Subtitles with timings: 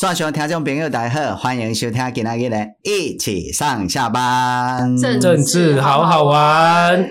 [0.00, 7.10] 线上听众朋友大家好，欢迎收听今天的一起上下班，政治好好玩。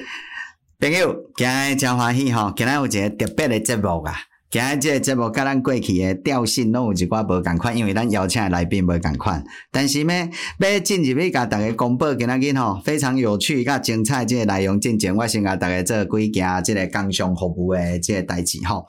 [0.79, 4.15] 朋友，今天真欢喜吼，今天有一个特别的节目啊。
[4.49, 9.43] 今日这个节目，甲咱过去诶调性拢有一寡无共款，因为咱邀请诶来宾无共款。
[9.73, 10.13] 但是呢，
[10.59, 18.85] 要进入去甲大家公布，今仔日吼非常有趣甲精彩即个内容进前，我先甲大家做几件即个工商服务诶即个代志吼。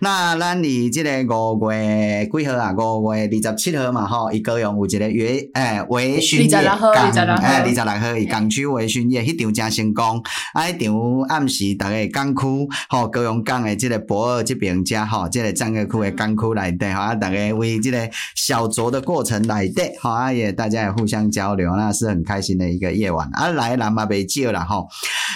[0.00, 1.10] 那咱伫即个
[1.54, 2.74] 五月几号啊？
[2.76, 10.22] 五月二十七号嘛吼，伊高雄有一个月诶微醺夜，诶二十六号伊港区微醺夜，迄场真成功。
[10.52, 14.97] 啊，迄场暗时逐个港区吼，高雄港诶即个博尔这边遮。
[15.06, 23.28] 吼，即个战略区的港区内底，吼啊，大家为即个小酌的过程内底，吼啊，也大家也互相交流，那是很开心的一个夜晚。
[23.32, 24.88] 啊，来人嘛袂少啦，吼。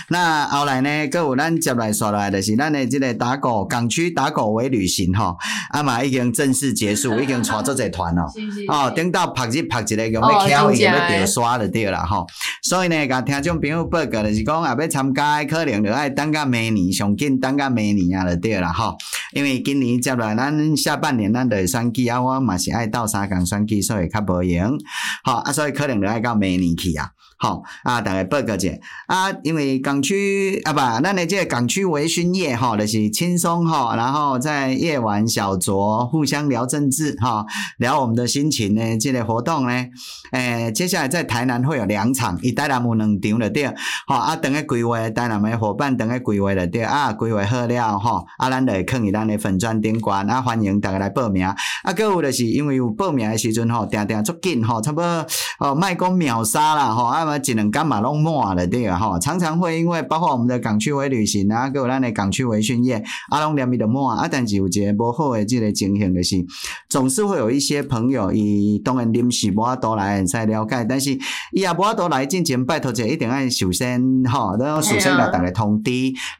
[0.08, 5.36] 那后来呢，各有咱接来刷来的是咱的即个打狗港区打狗为旅行，吼
[5.70, 8.30] 啊嘛已经正式结束，已经带足一团 咯。
[8.68, 12.26] 哦，等到拍日拍一个，用要敲，用要掉刷就对啦，吼。
[12.62, 18.96] 所以呢，甲听众朋友报告就是讲，啊，要参加可能就爱等甲明年，上紧等甲明年啊，就对啦，吼。
[19.32, 24.70] 因为今年接来，咱下半年咱就会选举啊，我嘛是爱到三港选举，所以较无闲。
[25.24, 27.10] 好啊，所以可能就爱到明年去啊。
[27.42, 28.68] 好啊，大家报告者
[29.08, 37.44] 啊，因为港区啊，不，咱的这个港区微醺夜哈，就是轻松哈，然后在夜晚小酌，互相聊政治哈，
[37.78, 38.96] 聊我们的心情呢。
[38.96, 39.86] 这个活动呢，
[40.30, 43.74] 诶、接下来在台南会有两场，以台南有两场了对。
[44.06, 51.44] 好啊，等下规划台南的伙伴，等下规划了对啊，规划好了哈，啊，咱就会放在咱的粉专顶端啊，欢迎大家来报名。
[51.44, 55.26] 啊，阁有就是因为有报名的时阵吼，定定足紧吼，差不多
[55.58, 57.31] 哦，卖讲秒杀啦吼，啊。
[57.38, 66.36] 一两干嘛拢满了对啊哈，常常会因为包括我们的港区微旅行啊，还有咱的港区微醺夜，啊拢连咪的满啊，但是有一个不好的这个情形就是，
[66.88, 71.12] 总是会有一些朋友伊当然临时无法度来再了解，但是
[71.52, 75.90] 伊也无法度来进前拜托者一定要首先哈，然后首先甲大家通知，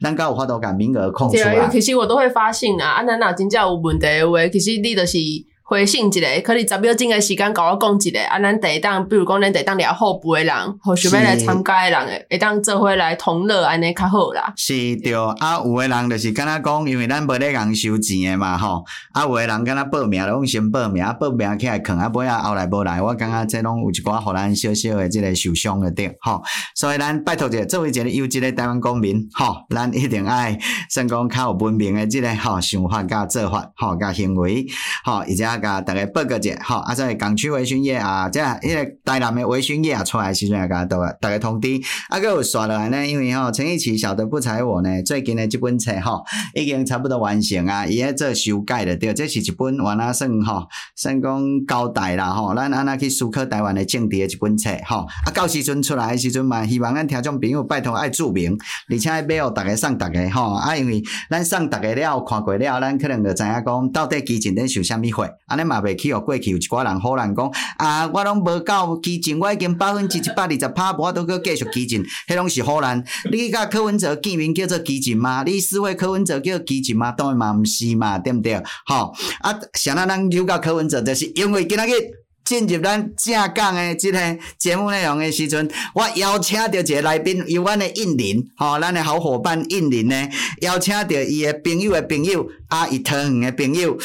[0.01, 1.69] 咱才有法度甲名额空出来。
[1.69, 5.17] 其实我都会发信啊，啊，咱若真正有问题的话，其实你就是。
[5.65, 14.51] 回信一个，可以十秒钟的时间甲我讲一个，啊，咱第一档，比如讲咱第一档聊候补的人，或想要来参加的人，会当做伙来同乐，安尼较好啦。
[14.57, 26.43] 是对，啊，有的人就是敢若讲，因为咱无咧共收钱的嘛，吼，啊，有的人敢若报名，拢先报名，报名起来坑，啊，尾啊后来无来，我感觉这拢有一寡互咱小小的这个受伤的点，吼，
[26.75, 30.59] 所以咱拜托者作为一个优质的台湾公民，吼，咱一定爱
[30.89, 34.65] 算讲较有文明的这个吼想法甲做法，吼甲行为，
[35.05, 35.52] 吼，而且。
[35.57, 41.67] 甲大家报告者，吼，啊，即个港区微醺夜啊，即个迄个台南的微醺夜啊，出来时阵啊，甲大家大家通知。
[42.09, 58.57] 啊，搁有刷落来呢，因为吼陈奕奇晓得不睬我呢，最近的这本册吼已经差不多完成啊，伊喺做修改了，对，这是一本原来算吼算讲交代啦，吼，咱安那去思考台湾的政治的一本册，吼，啊，到时阵出来的时阵嘛，希望咱听众朋友拜托爱注明，
[58.89, 65.29] 而且要互大家送大家，吼，啊，因为咱送大家了，看过了，咱可能就知影讲到底基进咧受啥物货。
[65.47, 73.03] 安尼嘛袂去哦，过去有一寡人好难讲啊，我拢无够基进，我已经百分之一百二十趴，我都阁继续基进，迄拢是好难。
[73.31, 75.43] 你甲柯文哲见面叫做基进吗？
[75.45, 77.11] 你四位柯文哲叫基进吗？
[77.11, 78.61] 当然嘛毋是嘛，对毋对？
[78.85, 81.91] 吼啊，像咱咱留甲柯文哲，就是因为今仔日。
[82.45, 85.65] 进入咱正讲的这个节目内容的时阵，
[85.95, 90.29] 我邀请到一个来宾，由阮的印林，吼，咱的好伙伴印林呢，
[90.59, 93.95] 邀请到伊的朋友的朋友，啊，伊汤圆的朋友，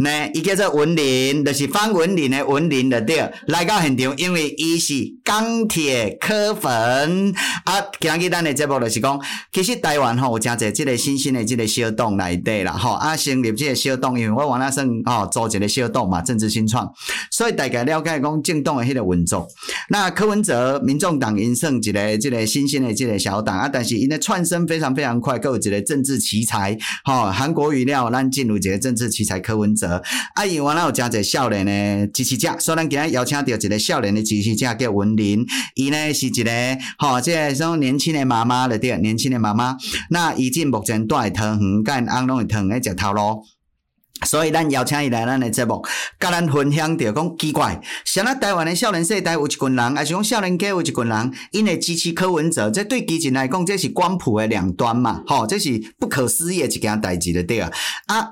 [0.00, 4.92] 呢，伊叫做文林，就是方文林的文林的对，来到现场，因为伊是
[5.24, 7.32] 钢铁科粉，
[7.64, 9.18] 啊，今日咱的节目就是讲，
[9.50, 16.92] 其实台湾吼有诚侪即个新兴的即个小党内底啦，吼，啊，成立即个小党，因为我原来算吼做一个小党嘛，政治新创，
[17.30, 17.78] 所以大家。
[17.88, 19.48] 了解讲政党的迄个运作，
[19.88, 23.56] 那柯文哲、民众党因算一个即个新兴的即个小党。
[23.56, 30.02] 啊，但是因的窜升非常非常快，各有一个政治奇才，吼韩国瑜了，进入一个政治奇才柯文哲，
[30.34, 35.44] 啊，伊原来有诚侪少年的支持者，所以咱今日邀请到一个少年的支持者叫文林，
[35.74, 36.50] 伊呢是一个
[36.98, 39.76] 吼，即个种年轻的妈妈了对，年轻的妈妈，
[40.10, 43.42] 那伊进目前住在桃园，甲因翁拢会桃园食头路。
[44.26, 45.84] 所以咱邀请伊来咱的节目，
[46.18, 57.70] 甲咱分享着讲奇怪，像咱台湾的少年世代有一群人，还是讲少年家有一群人，因为支持柯文哲，这对基进来讲，这是光谱的两端嘛，吼，这是不可思议的一件代志了，对啊。
[58.06, 58.28] 啊，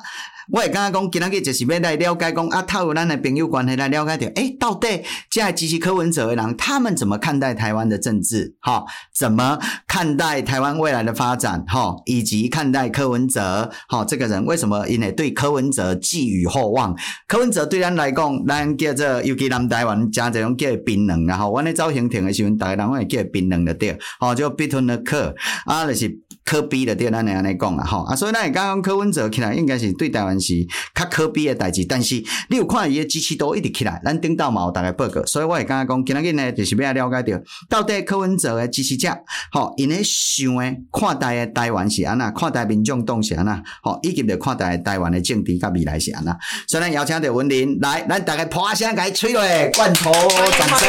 [0.52, 8.54] 我会感觉讲，今仔日就是要来了解讲，啊，透过咱的朋友关系来了解到，诶、欸，到底这支持柯文哲的人，他们怎么看待台湾的政治？
[8.60, 8.84] 哈，
[9.14, 9.58] 怎么
[9.88, 11.64] 看待台湾未来的发展？
[11.66, 16.96] 哈，以及看待柯文哲，哈，这个人为什么因为对柯文哲寄予厚望？
[17.26, 25.34] 柯文哲对咱来讲，咱叫做尤其南台湾加这种叫冰冷，然后阮咧走行程的时阵，大家人会叫冰冷的对，吼，就 b e t w e n the 柯，
[25.64, 26.08] 啊，就是
[26.46, 30.54] 柯比的对，咱来安尼讲啊，吼，啊，所以咱会刚刚柯文哲起来，应该是对台湾是
[30.94, 32.14] 较科比的代志，但是
[32.48, 39.08] 你有看伊的支持度一直起来，咱顶到嘛有大家报告，所以我会刚刚讲，今仔日呢就是要来了解着，到底柯文哲的支持者，
[39.50, 46.36] 吼，因咧想诶看待的台湾是安那，看待民众党是安那，吼，以及着看待台湾的政治甲未来是安那，
[46.68, 49.42] 所以咱邀请着文林来，咱大家拍声甲伊吹落，
[49.74, 50.88] 罐头掌声，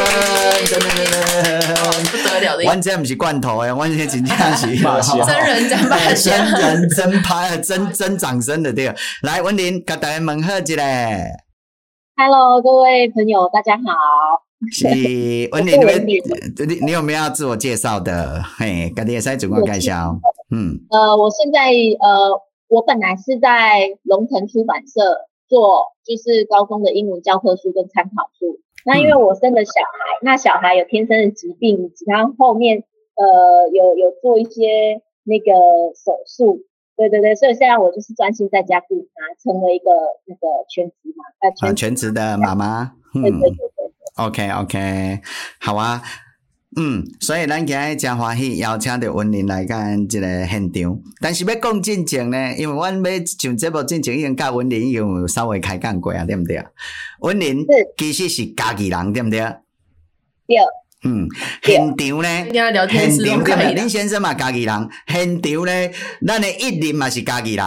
[0.65, 8.94] 真的真的不得了的，完全毋是罐头诶，完全真正是 真人真拍， 真人真拍，真真掌声的对。
[9.23, 10.83] 来，文林，给大家问候一下。
[12.17, 13.83] Hello，各位朋友，大家好。
[14.71, 14.88] 是
[15.53, 16.21] 文林，你
[16.65, 18.44] 你你有没有要自我介绍的？
[18.57, 20.19] 嘿，家己会使自我介绍。
[20.51, 28.59] 嗯，呃，我现在呃，我本来是在龙腾出版社做，就是高中的英文教科书跟参考书。
[28.85, 32.83] 那因为我生了小孩，那小孩有天生的疾病，以及他后面
[33.15, 35.51] 呃有有做一些那个
[35.94, 36.63] 手术。
[36.95, 39.91] 对对对，所以现在我就是专心在家顾他，成为一个
[40.25, 42.94] 那个全职嘛，呃，全职，全职的妈妈。
[43.13, 44.25] 嗯，对对对对对。
[44.25, 45.21] OK OK，
[45.59, 46.01] 好啊。
[46.75, 51.00] 嗯，所以咱今日真欢喜邀请到文林来干这个现场。
[51.21, 56.63] 但是要讲正经呢，因为阮要上节目正经，已经甲文林有稍微开讲过啊，对不对？
[57.21, 57.65] 文林
[57.97, 59.39] 其实是家己人，对不对？
[60.47, 60.57] 对。
[61.03, 61.27] 嗯，
[61.61, 62.27] 现场呢？
[62.51, 63.73] 现场对不？
[63.75, 64.89] 林先生嘛，家己人。
[65.07, 65.71] 现场呢？
[66.25, 67.63] 咱的一林嘛是家己人，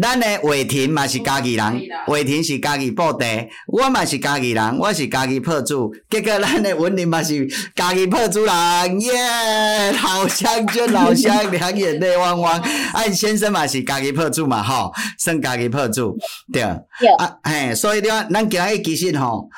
[0.00, 1.80] 咱的伟霆嘛是家己人。
[2.08, 5.90] 伟霆是家己布袋，我嘛是家己人，我是家己铺主。
[6.10, 9.92] 结果咱的文林嘛是家己铺主人，耶、yeah!！
[9.92, 12.60] 老乡就老乡，两眼泪汪汪。
[12.92, 16.14] 哎，先生嘛是家己铺主嘛，吼，算家己铺主，
[16.52, 16.62] 对。
[16.62, 19.48] 啊，嘿，所以的话，咱今日其实吼，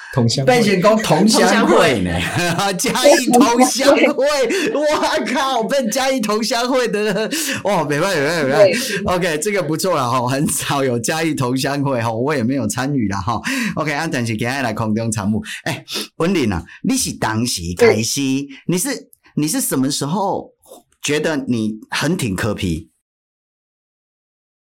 [0.47, 2.13] 变成讲同乡会呢。
[2.93, 4.25] 嘉义同乡会，
[4.75, 7.31] 我靠，被嘉义同乡会的，
[7.65, 13.41] 哇， 没办法，没办法，没办法，OK，这个不错了哈，很少有嘉义同乡会哈，我也没有参与了哈
[13.77, 15.85] ，OK，啊，但是今天来空中参务，哎，
[16.17, 18.21] 文林啊，你是当时开始，
[18.67, 20.53] 你是你是什么时候
[21.01, 22.91] 觉得你很挺柯 P？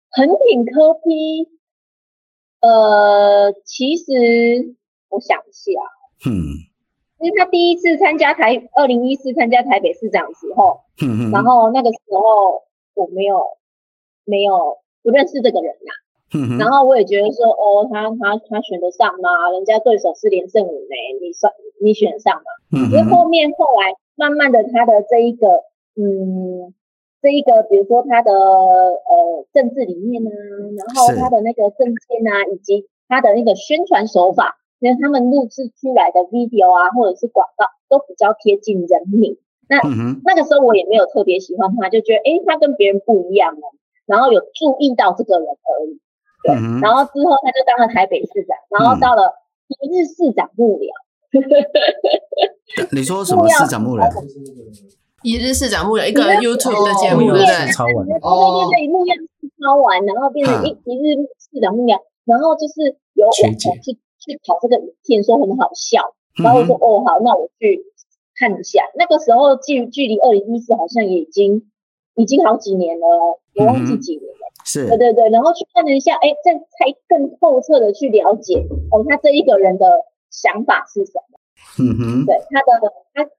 [0.10, 1.50] 很挺柯 P，
[2.62, 4.76] 呃，其实
[5.10, 6.73] 我想一下，嗯。
[7.24, 12.64] 因为他第一次参加台二零一四参加台北市长的时候，嗯、然后那个时候
[12.96, 13.46] 我没有
[14.26, 15.96] 没有不认识这个人呐、啊
[16.36, 19.50] 嗯，然后我也觉得说哦，他他他选得上吗？
[19.54, 21.50] 人家对手是连胜五呢，你选
[21.82, 22.44] 你选上吗？
[22.76, 25.48] 嗯，因为后面后来慢慢的他的这一个
[25.96, 26.74] 嗯
[27.22, 30.30] 这一个比如说他的呃政治理念啊，
[30.76, 34.58] 然后他的那个政见啊，以及他的那个宣传手法。
[34.84, 39.38] 因为他们录制出来的 video 啊，或者是广告，都比较贴近人民。
[39.70, 43.72] 那、嗯、那个时候我也没有特别喜欢他，就觉得诶，他跟别人不一样哦。
[44.06, 46.02] 然后有注意到这个人而已。
[46.44, 46.56] 对。
[46.56, 49.32] 嗯、然后之后他就当了台北市长，然后到了
[49.80, 50.92] 一日市长幕僚。
[52.84, 54.04] 嗯、你说什么市长幕僚？
[55.24, 57.72] 一日市长幕僚，一个 YouTube 的节目，对不对？
[57.72, 58.06] 超玩。
[58.22, 58.68] 哦。
[58.70, 59.16] 对对对，幕僚
[59.64, 63.98] 超完，然后变成一一日市长幕僚，然后就是有我去。
[64.24, 67.84] 去跑这个影片，说很好笑，然后我说、嗯、哦好，那我去
[68.36, 68.90] 看一下。
[68.96, 71.70] 那个时候距距离二零一四好像也已经
[72.16, 73.08] 已经好几年了，
[73.56, 74.48] 我忘记几年了。
[74.48, 75.30] 嗯、是，对对对。
[75.30, 79.86] 然后去看了一下，哎，这才更透彻的去了解哦，他这一个人的
[80.32, 81.40] 想法是什么？
[81.80, 83.30] 嗯哼，对他的他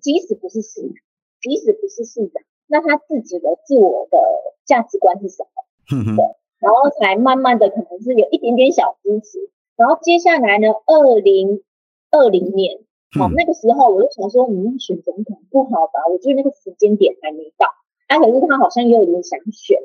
[0.00, 0.92] 即使不是市长，
[1.40, 4.18] 即使不是市长，那他自己的自我的
[4.66, 5.96] 价值观是什么？
[5.96, 6.24] 嗯哼，对，
[6.58, 9.50] 然后才慢慢的可能是有一点点小支持。
[9.76, 11.62] 然后接下来呢，二零
[12.10, 12.78] 二零年，
[13.12, 16.00] 好、嗯哦，那个时候我就想说，你要选总统不好吧？
[16.10, 17.68] 我觉得那个时间点还没到，
[18.08, 19.78] 啊，可是他好像又有点想选，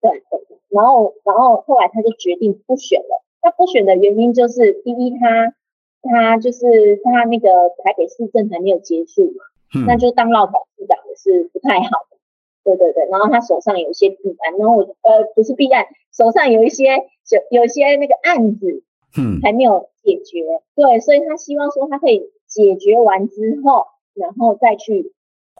[0.00, 3.24] 对，对，然后，然后后来他就决定不选了。
[3.42, 5.52] 他不选的原因就是，第一，他
[6.00, 7.48] 他就是他那个
[7.82, 12.16] 台北市政还没有结束嘛，嗯、那就当落跑市长也是不太好的，
[12.62, 13.06] 对对对。
[13.10, 15.86] 然后他手上有一些弊案，然后我呃不是弊案，
[16.16, 18.83] 手上有一些有有一些那个案子。
[19.16, 25.12] 嗯，还没有解决，对，所以他希望说他可以解决完之后，然后再去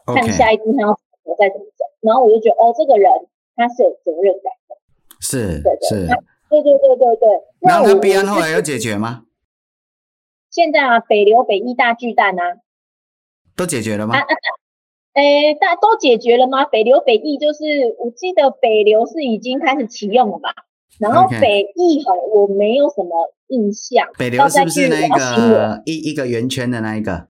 [0.05, 1.85] 看下一步他要我再怎么走。
[2.01, 3.11] 然后我就觉得，哦，这个人
[3.55, 4.75] 他是有责任感的，
[5.19, 6.07] 是，对对，是。
[6.47, 7.27] 对对对对对。
[7.59, 9.23] 然后他弊案后来有解决吗？
[10.51, 12.59] 现在啊，北流北艺大巨蛋啊，
[13.57, 14.15] 都解决了吗？
[14.15, 14.35] 啊啊
[15.13, 16.65] 诶，大都解决了吗？
[16.65, 20.53] 北流北艺就是，我记得北流是已经开始启用了吧？
[20.99, 24.07] 然后北艺好，我没有什么印象。
[24.17, 27.27] 北流是不是那个一一个圆圈的那一个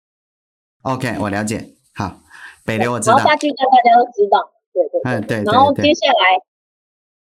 [0.84, 1.76] ？OK，我了解。
[1.94, 2.22] 好，
[2.66, 3.18] 北流我知道。
[3.18, 5.20] 然后大巨蛋大家都知道，对对对。
[5.20, 6.42] 对对对，然后接下来，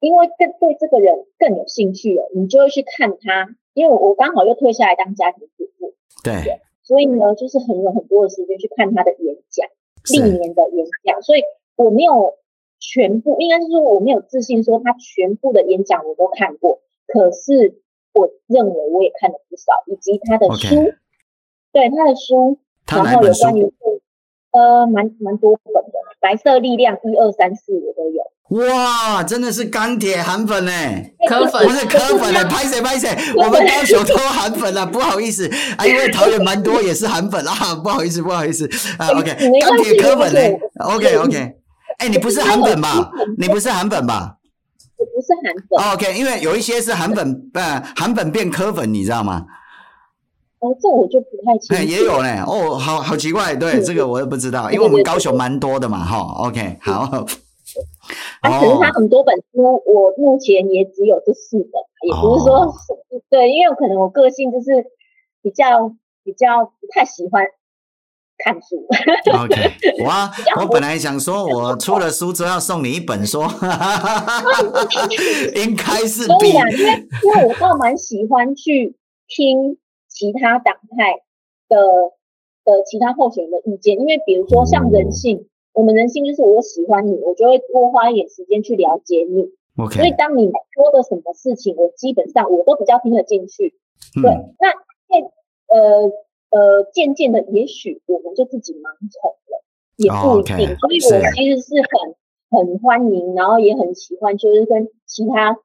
[0.00, 3.56] 因为更对这个人更有兴趣了，你就会去看他。
[3.74, 9.66] 因为我刚好又退下来当家庭主妇，对，所以呢，就是很有很多的时间去看他的演讲。
[10.12, 11.42] 历年的演讲，所以
[11.74, 12.34] 我没有
[12.78, 16.82] 全部，应该是说我没有自信说他全部的演讲我都看过。
[17.08, 17.82] 可是
[18.14, 20.94] 我认为我也看了不少，以及他的书.
[21.72, 23.70] 对他的书，然后有关于
[24.52, 28.22] 呃蛮蛮多本的，白色力量一二三四我都有。
[28.50, 38.68] 哇，真的是钢铁韩粉哎，柯粉不是柯粉哎，拍谁拍谁，我们高雄都韩粉了，不好意思啊，因为桃园蛮多也是韩粉啊，不好意思不好意思
[38.98, 41.36] 啊，OK，钢铁柯粉嘞，OK OK，
[41.98, 43.10] 哎、欸，你不是韩粉吧？
[43.38, 44.36] 你不是韩粉吧？
[45.04, 49.44] 我不是韩粉，OK，因为有一些是韩粉，呃，韩粉变科粉，你知道吗？
[50.60, 51.82] 哦，这我就不太清楚。
[51.82, 57.26] 哎，也有嘞，哦，好好奇怪，对，这个我也不知道，因为我们高雄蛮多的嘛，哈，OK，好。
[58.40, 61.72] 啊，可是他很多本书，我目前也只有这四本，
[62.06, 62.74] 也不是说、哦、
[63.28, 64.84] 对，因为可能我个性就是
[65.42, 65.92] 比较
[66.22, 67.44] 比较不太喜欢
[68.38, 68.86] 看书。
[69.32, 73.40] OK，哇， 我本来想说我出了书之后要送你一本书，
[75.54, 78.96] 应该是比对啊，因为因为我倒蛮喜欢去
[79.28, 81.22] 听其他党派
[81.68, 81.76] 的
[82.64, 85.38] 的其他候选人的意见，因为比如说像人性。
[85.38, 89.50] 嗯我们人性就是我喜欢你，我就会多花一点时间去了解你。
[89.76, 93.74] OK，所以当你说的什么事情，我基本上我都比较听得进去。
[94.16, 94.70] 嗯、对，那
[95.08, 95.24] 渐
[95.66, 96.12] 呃
[96.54, 99.64] 呃渐渐的，也许我们就自己盲从了，
[99.96, 100.68] 也不一定。
[100.68, 100.78] Oh, okay.
[100.78, 102.14] 所以我其实是很
[102.66, 105.58] 很欢迎，然后也很喜欢，就是跟其他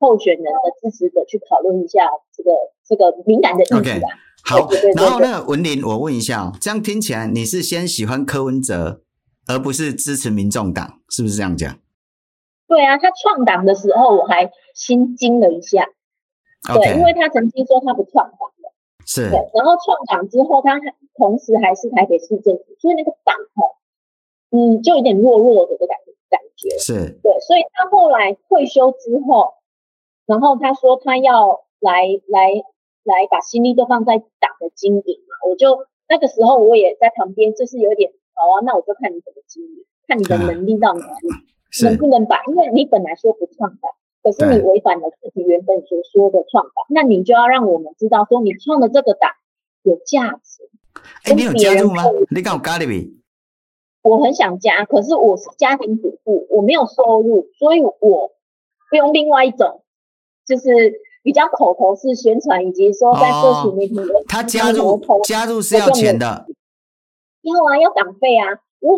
[0.00, 0.50] 候选人的
[0.82, 2.50] 支持者去讨论一下这个
[2.84, 3.80] 这个敏感的议题吧。
[3.80, 4.00] Okay.
[4.44, 9.02] 好，对对对对，然后那个文林，我问一下，这样听起来你是先喜欢柯文哲？
[9.46, 11.78] 而不是支持民众党，是不是这样讲？
[12.66, 15.86] 对啊，他创党的时候我还心惊了一下。
[16.64, 18.53] 对，因为他曾经说他不创党的。
[19.06, 19.30] 是。
[19.30, 20.80] 对，然后创党之后，他
[21.16, 23.76] 同时还是台北市政府，所以那个党吼，
[24.50, 25.98] 嗯，就有点弱弱的感
[26.30, 26.78] 感觉。
[26.78, 27.18] 是。
[27.22, 29.54] 对，所以他后来退休之后，
[30.26, 32.50] 然后他说他要来来
[33.04, 38.12] 来把心力都放在党的经营嘛，我就那个时候我也在旁边，就是有点。
[38.36, 41.38] 好啊，那我就看你怎么经营，看你的能力到哪里，啊、
[41.84, 42.42] 能不能把？
[42.46, 43.92] 因为你本来说不创党，
[44.24, 49.30] 可是你违反了自己原本所说的创党，那你就要让我们知道，说你创的这个党
[49.82, 50.70] 有价值。
[51.24, 52.02] 哎、欸，你有加入吗？
[52.30, 52.90] 你敢有加入？
[54.02, 58.32] 我很想加，可是我是家庭主妇，我没有收入，所以我
[58.90, 59.82] 不用另外一种，
[60.46, 64.24] 就是比较口头式宣传，以及说在社群媒体、哦。
[64.26, 66.46] 他加入加入是要钱的。
[67.42, 68.56] 要啊，要党费啊，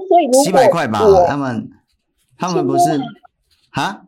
[0.08, 1.68] 所以如果几百块吧，他们
[2.38, 3.00] 他们不是
[3.70, 4.06] 啊，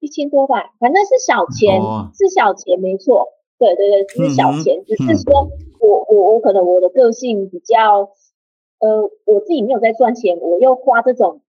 [0.00, 3.28] 一千多吧，反正是小钱，哦、是小钱，没错，
[3.58, 5.48] 对对对，是小钱，嗯、只是说
[5.80, 8.10] 我我我可能我的个性比较，
[8.78, 11.40] 呃，我自己没有在赚钱，我又花这种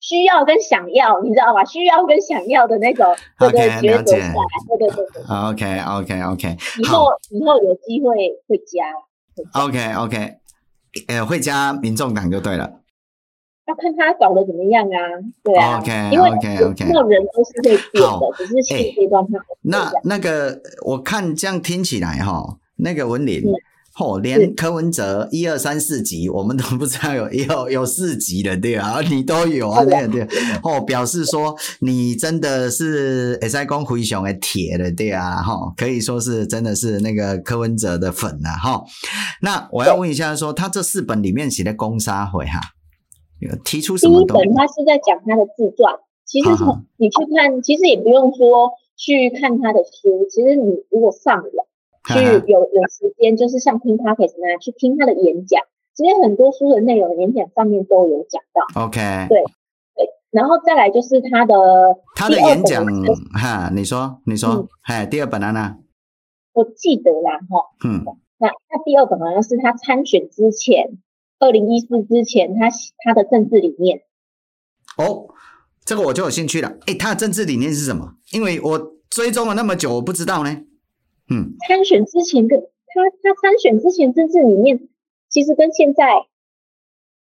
[0.00, 1.64] 需要跟想要，你知道吧？
[1.64, 3.06] 需要跟想要的那种
[3.38, 4.34] 这个抉择下来，
[4.78, 8.84] 对对对对，OK OK OK，以后以后有机会会加，
[9.34, 10.34] 会加，OK OK。
[11.08, 12.80] 呃，会加民众党就对了，
[13.66, 14.98] 要看他搞得怎么样啊？
[15.42, 19.38] 对啊，OK，因为 OK OK，那人都是会变的，只是现阶段他。
[19.62, 23.42] 那那个，我看这样听起来哈，那个文林。
[23.98, 30.28] 哦，连柯文哲一二三四级，我们都不知道有有有四级的对啊， 你都有啊，对对。
[30.62, 38.84] 哦，表示说你真的是会使讲非常的铁的对啊，哈，可以说是真的是那个柯文哲的粉了哈。
[39.40, 42.75] 那我要问一下说，说他这四本里面写的攻杀会哈，有
[43.64, 44.18] 提出什么？
[44.20, 51.66] 第一本他是在讲他的自传，其实从你去看，其实也不用说去看他的书，其实你如果上了。
[52.08, 52.14] 去
[52.46, 55.60] 有有时间，就是像听 podcast 那样去听他的演讲。
[55.92, 58.84] 其实很多书的内容，演讲上面都有讲到。
[58.84, 59.42] OK，对
[59.96, 61.56] 对，然后再来就是他的
[62.14, 62.86] 他的演讲
[63.34, 65.78] 哈，你说你说，哎、嗯，第二本呢？
[66.52, 68.04] 我记得啦，哈，嗯，
[68.38, 70.98] 那那第二本好像是他参选之前，
[71.38, 72.68] 二零一四之前，他
[73.04, 74.02] 他的政治理念。
[74.96, 75.28] 哦，
[75.84, 76.78] 这个我就有兴趣了。
[76.86, 78.14] 哎，他的政治理念是什么？
[78.32, 80.64] 因为我追踪了那么久，我不知道呢。
[81.28, 84.88] 嗯，参选之前跟他他参选之前政治理念
[85.28, 86.04] 其实跟现在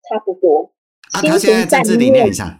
[0.10, 0.74] 差不多。
[1.14, 2.60] 啊，他现在政治理念上，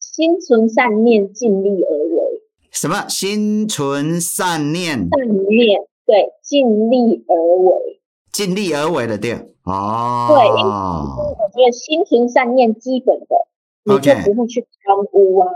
[0.00, 2.42] 心存善念，尽力而为。
[2.70, 3.08] 什么？
[3.08, 5.08] 心存善念？
[5.08, 7.95] 善念，对，尽力而为。
[8.36, 9.32] 尽力而为的对。
[9.64, 13.46] 哦，对，因为我觉得心存善念基本的，
[13.84, 15.48] 你就不会去贪污啊，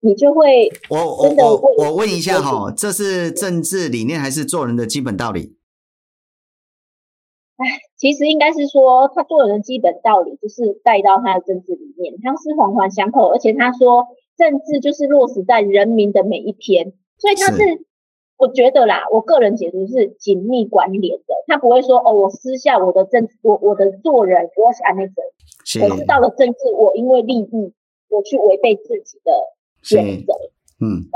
[0.00, 5.56] 你就会我我我我问一下哈，这是政治理念还是做人的基本道理？
[7.56, 7.64] 哎，
[7.96, 17.86] 其实应该是说他做人的基本道理就是带到他的政治理念，他是环环相扣，而且他说政治就是落实在人民的每一天，所以他是。
[18.36, 21.34] 我觉得啦，我个人解读是紧密关联的。
[21.46, 25.14] 他不会说哦，我私下我的政治，我我的做人，我是安内者，
[25.82, 27.72] 我是到了政治，我因为利益，
[28.08, 29.32] 我去违背自己的
[29.96, 30.34] 原则。
[30.80, 31.08] 嗯，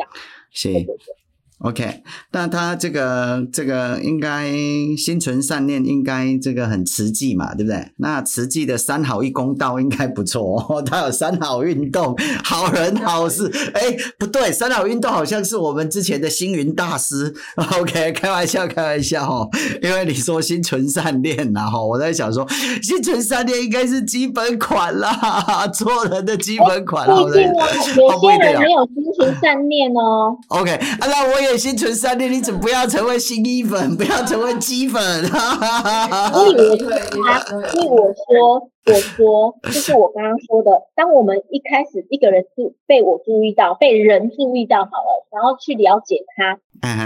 [0.51, 0.73] 行。
[0.73, 1.15] 对对对
[1.63, 2.03] OK，
[2.33, 4.51] 那他这个这个应该
[4.97, 7.87] 心存善念，应该这个很慈济嘛，对不对？
[7.99, 10.81] 那慈济的三好一公道应该不错哦。
[10.89, 13.53] 他有三好运动，好人好事。
[13.75, 17.35] 哎，不对，三好运动好像是我们之前的星云大师。
[17.79, 19.47] OK，开玩笑，开玩笑哦。
[19.83, 22.49] 因为你说心存善念然后我在想说，
[22.83, 27.07] 心存善念应该是基本款啦， 做人的基本款。
[27.07, 30.35] 不一定哦，有些人没有心存善念哦。
[30.49, 31.50] OK，啊，那我也。
[31.57, 35.01] 心存善念，你怎么不要成为新衣粉，不要成为鸡粉？
[35.27, 36.77] 所以我
[37.25, 38.55] 他，所以我说，
[38.87, 46.59] 我说，就是我刚刚说的，当我们一开始一个人注被我注意到，被人注意到好了，然后去了解他，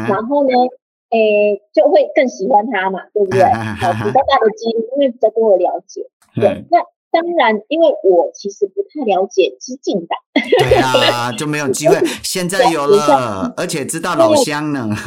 [0.08, 0.52] 然后呢，
[1.10, 3.42] 诶，就会更喜欢他嘛，对不对？
[3.44, 6.78] 好，比较大的几率，因为比较多的了解，对，那。
[7.14, 11.96] 当然，因为我其实不太了解激进党，对啊，就没有机会。
[12.24, 14.90] 现在有了，而且知道老乡呢，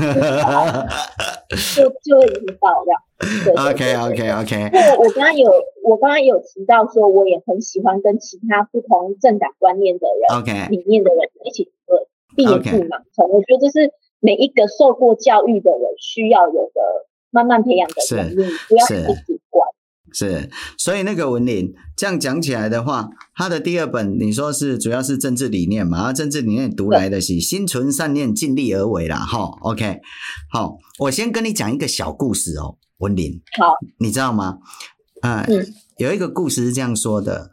[1.76, 2.96] 就就会引爆料。
[3.70, 4.70] OK OK OK。
[4.72, 5.52] 那我刚刚有，
[5.84, 13.30] 我刚刚有提到说，我也很喜欢跟其他不同政党观念的人、OK 里面的人一起做，避免不盲从。
[13.30, 19.67] 我觉得这是每一个受过教育的人需要有的慢慢培养的能力，不要太主观。
[20.17, 20.49] 是，
[20.80, 25.99] 所以那个文林这样讲起来的话，他的第二本你说是主要是政治理念嘛？
[25.99, 29.19] 啊，政治理念读来的是心存善念，尽力而为啦。
[29.19, 29.99] 哈，OK，
[30.51, 34.58] 好，我先跟你讲一个小故事哦，文林，好，你知道吗？
[35.21, 37.51] 呃、嗯，有一个故事是这样说的：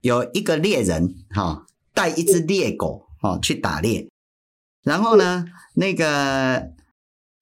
[0.00, 4.08] 有一个猎人哈，带一只猎狗哈去打猎，
[4.82, 5.44] 然后呢，
[5.74, 6.72] 那个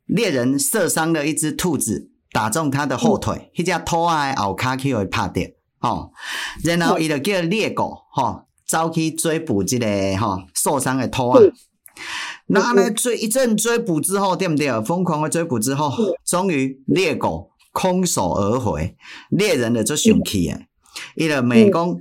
[0.05, 2.08] 猎人射伤了一只兔子。
[2.33, 5.45] 打中他的后腿，迄只兔仔后脚去会拍掉，
[5.79, 6.13] 吼，
[6.65, 9.87] 然后伊就叫猎狗，吼，走去追捕这个
[10.19, 11.53] 吼受伤的兔仔。
[12.47, 14.81] 那呢追一阵追捕之后，对不对？
[14.83, 15.91] 疯狂的追捕之后，
[16.25, 18.97] 终于猎狗空手而回，
[19.31, 20.59] 猎人就做生气啊，
[21.17, 21.97] 伊就美讲，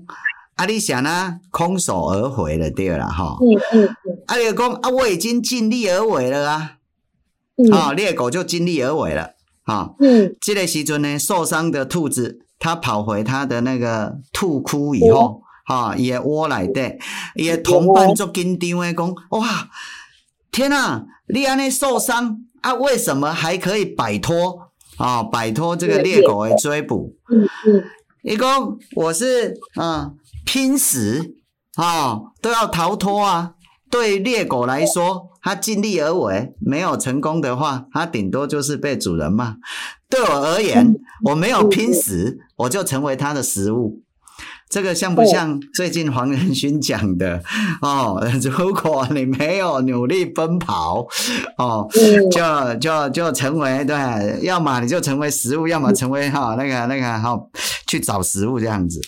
[0.55, 1.39] 啊，你想呢？
[1.51, 6.77] 空手而回了，对啦，吼，嗯嗯嗯，啊，就讲啊，我已经尽力而为了啊，
[7.71, 9.36] 啊，猎狗就尽力而为了。
[9.67, 16.97] 啊，嗯，这个时阵呢，受伤的兔子，它跑回它的那个兔窟以后，哈、嗯，伊个窝内底，
[17.35, 19.69] 伊个同伴就紧张的讲，哇，
[20.51, 25.21] 天啊，你安尼受伤啊，为什么还可以摆脱啊？
[25.21, 27.13] 摆脱这个猎狗的追捕？
[27.29, 27.83] 嗯嗯，
[28.23, 31.35] 伊讲我是嗯，拼死
[31.75, 33.55] 啊，都要逃脱啊。
[33.89, 39.55] 对猎狗来说，它尽力而为，没有成功的话，它顶多就是被主人骂。
[40.09, 40.95] 对我而言，
[41.25, 44.01] 我没有拼死，我就成为它的食物。
[44.69, 47.41] 这个像不像最近黄仁勋讲的？
[47.81, 51.07] 哦， 如果你没有努力奔跑，
[51.57, 51.87] 哦，
[52.29, 53.95] 就就就成为对，
[54.43, 57.49] 要么你就成为食物，要么成为哈、哦、那个那个哈、哦、
[57.87, 58.99] 去找食物这样子。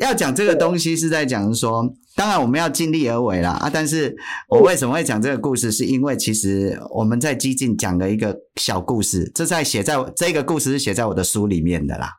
[0.00, 1.94] 要讲这个东西是在讲说。
[2.16, 3.70] 当然，我们要尽力而为啦啊！
[3.72, 4.14] 但是
[4.48, 5.70] 我为什么会讲这个故事？
[5.72, 12.16] 是因为其实我们在激进讲了一个小故事，这在写在这个故事是写在我的书里面的啦。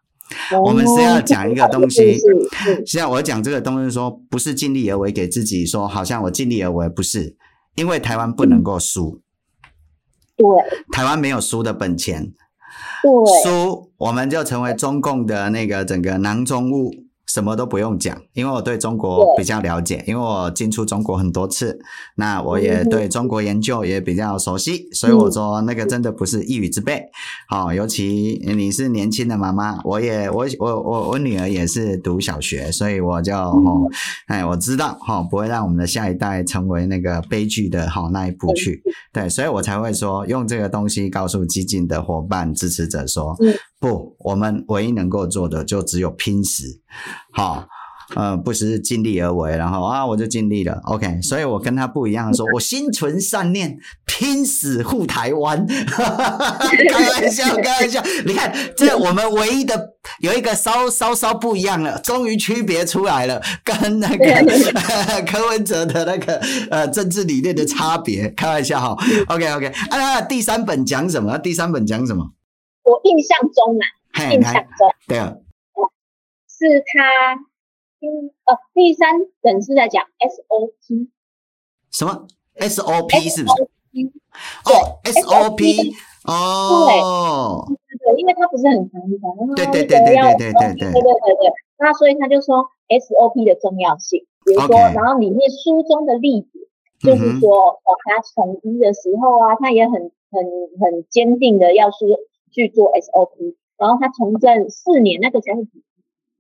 [0.64, 2.18] 我们是要讲一个东西，
[2.88, 7.36] 现在我讲这个东西说不是尽力而为，给自己说好像我尽力而为，不是，
[7.76, 9.22] 因为台湾不能够输。
[10.38, 10.48] 对，
[10.94, 12.32] 台湾没有输的本钱。
[13.04, 16.92] 对，输我们就成为中共的那个整个囊中物。
[17.32, 21.80] 什么都不用讲，因为我对中国比较了解，因为我进出中国很多次，
[22.16, 27.02] 那我也对中国研究也比较熟悉，所以我说那个真的不是一语之辈。
[27.48, 33.88] 好，尤其你是年轻的妈妈，我也我我我我女儿也是读小学，所以我就哦，
[34.28, 43.38] 哎，我知道哈，不会让我们的下一代成为那个悲剧的哈那一步去，对，所以我才会说用这个东西告诉激进的伙伴支持者说。
[43.82, 46.66] 不，我们唯一能够做的就只有拼死，
[47.34, 47.66] 好，
[48.16, 64.26] 呃，不是尽力而为，然后啊，我就尽力了，OK，所以我跟他不一样，说 我心存善念，拼死护台湾， 开玩笑，开玩笑，你看，这我们唯一的有一个稍稍稍不一样了，终于区别出来了，跟那个
[65.26, 66.40] 柯文哲的那个
[66.70, 68.96] 呃政治理念的差别，开玩笑哈
[69.30, 71.40] ，OK OK，啊，第三本讲什么？
[71.40, 72.34] 第三本讲什么？
[72.92, 73.86] 我印象中呢，
[74.34, 75.18] 印象中，对。
[75.18, 75.38] 啊，
[76.50, 77.36] 是他，
[78.02, 81.08] 嗯，呃，第三本是在讲 SOP，
[81.90, 83.64] 什么？SOP 是不是？
[84.66, 87.66] 哦，SOP，哦，
[88.04, 90.92] 对，因为他不是很常讲，对对对对对对对对。
[90.92, 96.68] 对对对，那所以他就说 SOP 的重要性，比如说，然后里面书中的例子
[97.00, 100.44] 就是说，哦，他从医的时候啊，他也很很
[100.82, 102.20] 很坚定的要说。
[102.52, 105.84] 去做 SOP，然后他从政四年，那个才是几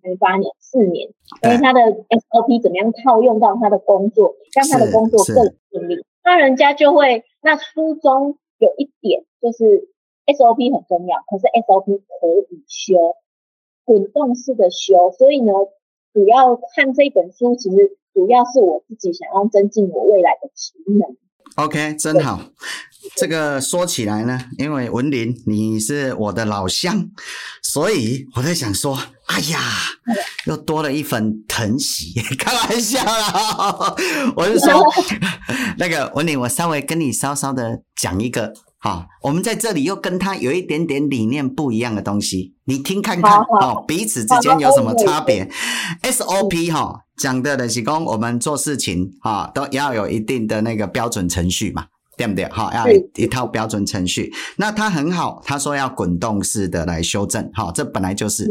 [0.03, 0.17] 年？
[0.17, 1.09] 八年，四年，
[1.43, 5.35] 因为他的 SOP 怎么样套用到他的工作，让他的工作更
[5.71, 6.03] 顺利。
[6.23, 9.89] 那人家就会，那书中有一点就是
[10.25, 13.15] SOP 很重要，可是 SOP 可以修，
[13.85, 15.11] 滚动式的修。
[15.11, 15.53] 所以呢，
[16.13, 21.15] 主要看这本书，其实主要是我自己想要增进我未来的职能。
[21.57, 22.39] OK，真好。
[23.15, 27.09] 这个说起来呢，因为文林你是我的老乡，
[27.61, 29.59] 所以我在想说，哎呀，
[30.45, 33.95] 又多了一份疼惜， 开玩笑啦。
[34.35, 34.83] 我是说，
[35.77, 45.49] 那个文林，我稍微跟你稍稍的讲一个哈，我们在这里又跟他有一点点理念不一样的东西，你听看看哦，彼此之间有什么差别
[46.03, 51.85] ？SOP 哈，讲的的是讲我们做事情哈，都要有一定的那个标准程序嘛。
[52.17, 52.47] 对不对？
[52.49, 54.31] 好，要一一套标准程序。
[54.57, 58.47] 那他很好，他说要滚动式的来修正，好，这本来就是。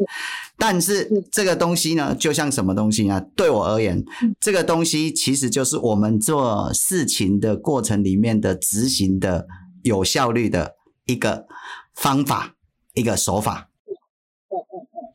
[0.56, 3.20] 但是这个东西呢，就像什么东西呢？
[3.36, 4.04] 对我而言，
[4.40, 9.46] 这个东西其实就是我们做事情的过程里面的执行的
[9.82, 10.74] 有效率的
[11.06, 11.46] 一个
[11.94, 12.54] 方法，
[12.94, 13.68] 一个手法。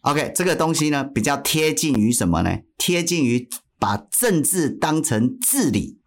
[0.01, 2.60] OK，这个东西呢，比较贴近于什么呢？
[2.77, 3.47] 贴近于
[3.79, 5.99] 把政治当成治理。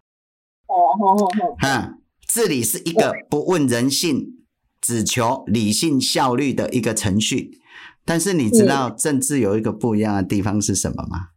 [0.67, 1.98] 哦，好好好，嗯。
[2.31, 4.45] 治理是一个不问人性，
[4.79, 7.59] 只求理性效率的一个程序。
[8.05, 11.29] 但是你知道政治有一个不一样的地方是什么吗？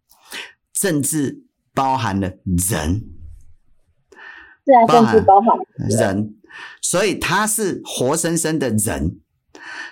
[0.74, 3.02] 政治包含了人，
[4.64, 5.56] 对啊，政治包含
[5.88, 6.34] 人，
[6.82, 9.20] 所以他是活生生的人，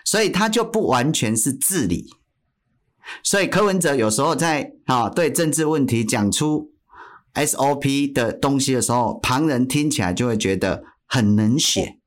[0.05, 2.11] 所以他就不完全是治理。
[3.23, 6.73] 所以柯文哲有时候在啊对政治问题讲出
[7.35, 10.85] SOP 的东西的时候，旁人听起来就会觉得。
[11.13, 11.99] 很冷血，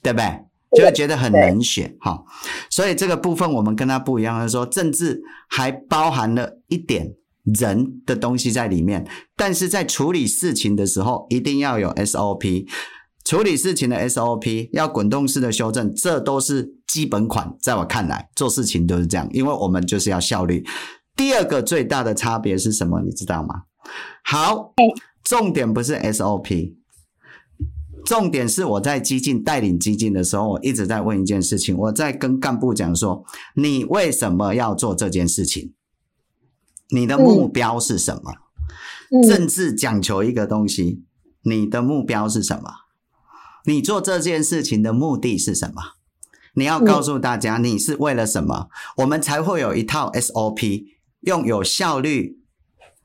[0.00, 0.44] 对不对？
[0.78, 2.22] 就会觉得很冷血，哈。
[2.70, 12.68] 所以这个部分我们跟他不一样，就是说政治还包含了一点人的东西在里面，但是在处理事情的时候，一定要有 SOP。
[13.24, 17.56] 处理事情的 SOP 要滚动式的修正，这都是基本款。
[17.60, 20.64] 在我看来，做事情都是这样，因为我们就是要效率。
[21.16, 23.00] 第二个最大的差别是什么？
[23.00, 23.62] 你知道吗？
[24.22, 24.74] 好，
[25.22, 26.76] 重点不是 SOP。
[28.04, 31.74] 重点是我在基进带领基进的时候，我一直在问一件事情。
[31.74, 33.24] 我在跟干部讲说：
[33.56, 35.72] 你为什么要做这件事情？
[36.90, 38.32] 你的目标是什么？
[39.10, 41.02] 嗯、政治讲求一个东西，
[41.44, 42.70] 你的目标是什么？
[43.64, 45.82] 你做这件事情的目的是什么？
[46.56, 48.68] 你要告诉大家，你是为了什么？
[48.98, 50.84] 我们才会有一套 SOP，
[51.22, 52.43] 用有效率。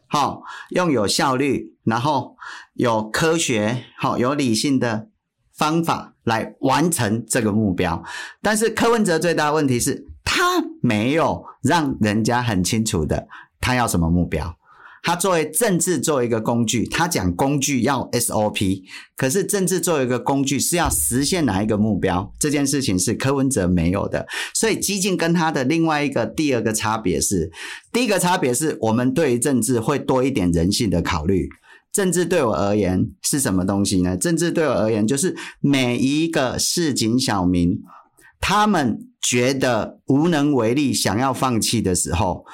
[0.09, 0.41] 好，
[0.71, 2.35] 用有效率，然后
[2.73, 5.09] 有科学、好有理性的
[5.55, 8.03] 方法来完成这个目标。
[8.41, 13.27] 但是柯文哲最大的问题是，他没有让人家很清楚的
[13.61, 14.58] 他要什么目标。
[15.01, 18.83] 他作为政治作为一个工具，他讲工具要 SOP，
[19.15, 22.31] 可是政治作为一个工具是要实现哪一个目标？
[22.39, 27.49] 这件事情是柯文哲没有的，所以激进跟他的另外一个第二个差别是，
[27.93, 31.47] 第一个差别是我们对于政治会多一点人性的考虑。
[31.91, 34.15] 政治对我而言是什么东西呢？
[34.15, 37.81] 政治对我而言就是每一个市井小民，
[38.39, 42.45] 他们觉得无能为力，想要放弃的时候。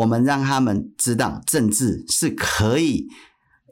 [0.00, 3.06] 我们让他们知道政治是可以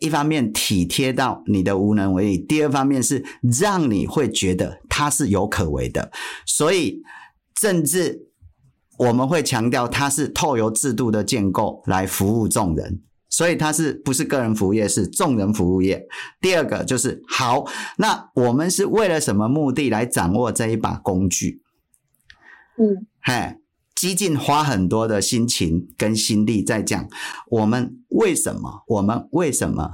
[0.00, 3.24] 一方面体贴到你的无能为力，第二方面是
[3.60, 6.10] 让你会觉得它是有可为的。
[6.46, 7.02] 所以
[7.54, 8.28] 政治
[8.98, 13.02] 我们会强调它是透由制度的建构来服务众人。
[13.30, 16.06] 所以它是不是个人服务业，是众人服务业。
[16.40, 17.66] 第二个就是好，
[17.98, 21.60] 那我们是为了什么目的来掌握这一把工具？
[22.78, 23.54] 嗯，嘿，
[23.98, 27.08] 基进花很多的心情跟心力在讲，
[27.50, 28.84] 我们为什么？
[28.86, 29.90] 我们为什么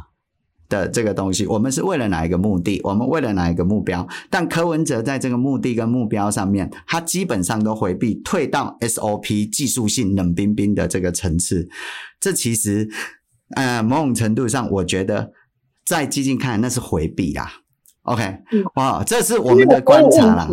[0.69, 1.47] 的这个东西？
[1.47, 2.83] 我们是为了哪一个目的？
[2.85, 4.07] 我们为了哪一个目标？
[4.29, 11.71] 但柯文哲在这个目的跟目标上面，他基本上都回避，退到 SOP 技术性冷冰冰的这个层次。
[12.21, 12.91] 这其实。
[13.57, 15.31] 呃，某种程度上，我觉得
[15.85, 17.47] 在激进看来那是回避啦。
[18.03, 20.49] OK，嗯，哇，这是我们的观察啦。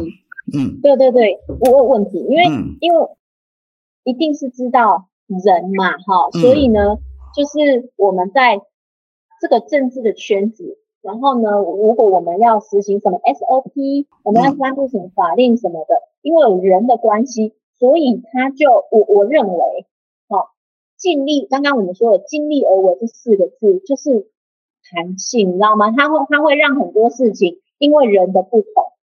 [0.53, 2.99] 嗯，对对对，我有问题，因为、嗯、因为
[4.03, 6.99] 一定是知道人嘛，哈，所以呢，嗯、
[7.35, 8.59] 就是我们在
[9.41, 19.85] 这个政治的圈子，然后呢，如果我们要实行什么 SOP，我们要颁布什么法令什么的，嗯、因为有人的关系，所以他就我我认为。
[20.97, 24.29] 尽力，刚刚我们说的“尽力而为”这四个字就是
[24.87, 25.89] 弹性，你知道吗？
[25.89, 28.71] 它会，它会让很多事情因为人的不同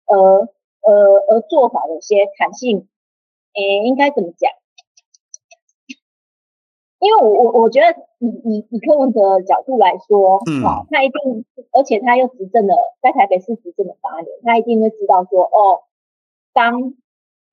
[0.07, 0.49] 而，
[0.81, 2.87] 呃，而做法有些弹性。
[3.53, 4.49] 诶，应该怎么讲？
[7.05, 15.83] 因为我我我觉得以以以柯文哲的角度来说，嗯，好，他一定，而且他又执政了，在台北市执政了八年，他一定会知道说，哦，
[16.53, 16.95] 当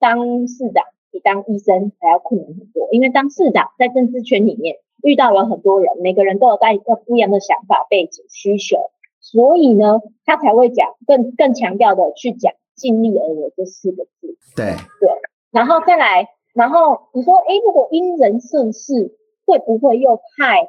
[0.01, 0.85] 当市长。
[1.13, 8.79] 比当医生还要困难很多，因为当市长在政治圈里面遇到了很多人，每个人都有带一个不一样的想法、背景、需求，
[9.21, 14.39] 所以呢，他才会讲更更强调的去讲“尽力而为”这四个字。
[14.57, 15.11] 对对，
[15.51, 20.63] 然后再来，然后你说，哎，如果因人设事，会不会又太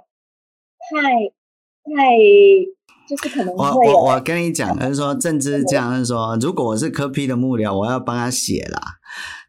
[0.90, 1.14] 太
[1.84, 2.18] 太，
[3.08, 3.88] 就是可能会？
[3.88, 8.80] 我我我跟你讲，就是说政治是这样，就是说，如果我是科批的幕僚，我要帮他写啦。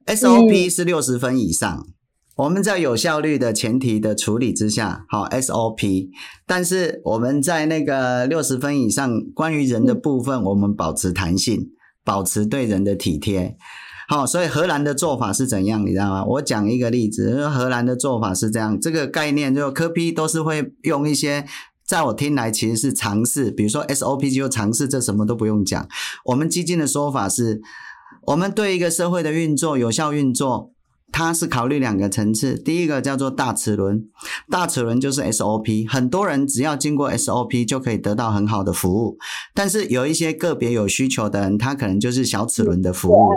[0.07, 1.95] SOP 是六十分以上，嗯、
[2.37, 6.11] 我们在有效率的前提的处理之下，好 SOP。
[6.47, 11.71] 但是我们在那个六十分以上，关于人的部分，我们保持弹性，
[12.05, 13.57] 保持对人的体贴。
[14.09, 16.25] 好，所以荷兰的做法是怎样，你知道吗？
[16.25, 21.47] 我讲一个例子，荷兰的做法是这样，这个概念就科批都是会用一些，
[21.87, 25.89] 在我听来其实是尝试，比如说 SOP 就尝试，这什么都不用讲。
[26.27, 27.61] 我们基金的说法是。
[28.27, 30.73] 我们对一个社会的运作有效运作，
[31.15, 32.59] 它是考虑两个层次。
[32.59, 34.05] 第一个叫做大齿轮，
[34.51, 39.17] 大齿轮就是 SOP，很多人只要经过 SOP 就可以得到很好的服务。
[39.55, 43.31] 但是有一些个别有需求的人，他可能就是小齿轮的服务。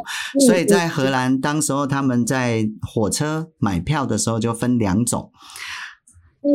[0.47, 5.31] 所以在荷兰，当时候他们在火车买票的时候就分两种。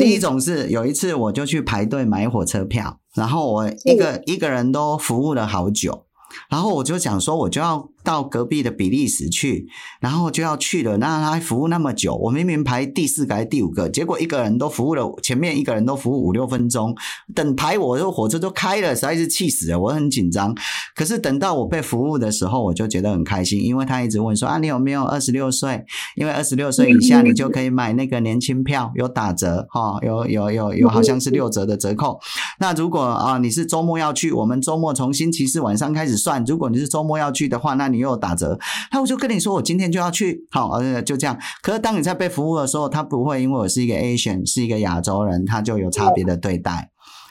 [0.01, 6.07] 第一种是有一次我就去排队买火车票，然后我一个一个人都服务了好久。
[6.49, 9.67] 然后我就想说，我就要到隔壁的比利时去，
[10.01, 10.97] 然后就要去了。
[10.99, 16.95] 那他服务那么久，我明明排第四个还是第五个，结果一个人都服务了，前面一个人都服务五六分钟，
[17.35, 20.55] 等排我的火车都开了，实在是气死了，我很紧张。
[20.95, 25.85] 可是等到我被服务的时候，我就觉得很开心，因为他一直问说啊，你有没有二十六岁？
[26.17, 32.19] 因为二十六岁以下你就可以买那个年轻票，有打折哈，有有有有，好像是六折的折扣。
[32.59, 38.59] 那如果啊你是周末要去，我们周末从星期四晚上开始算，如果你是周末要去的话，那你又有打折。
[38.91, 41.39] 那我就跟你说，我今天就要去，好，呃，就这样。
[41.63, 46.91] 可是当你在被服务的时候，他不会因为我是一个 Asian，是一个亚洲人，他就有差别的对待。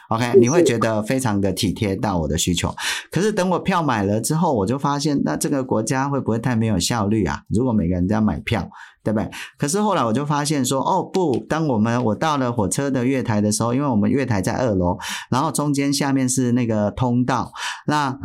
[0.10, 2.76] OK，你会觉得非常的体贴到我的需求。
[3.10, 7.43] 可是等我票买了之后，我就发现，那这个国家会不会太没有效率啊？
[7.47, 8.69] 如果每个人都要买票。
[9.04, 9.30] 对不对？
[9.58, 14.98] 可是后来我就发现说，哦不，当我们我到了火车的月台的时候，因为我们月台在二楼，
[15.30, 17.52] 然后中间下面是那个通道。
[17.88, 18.18] 那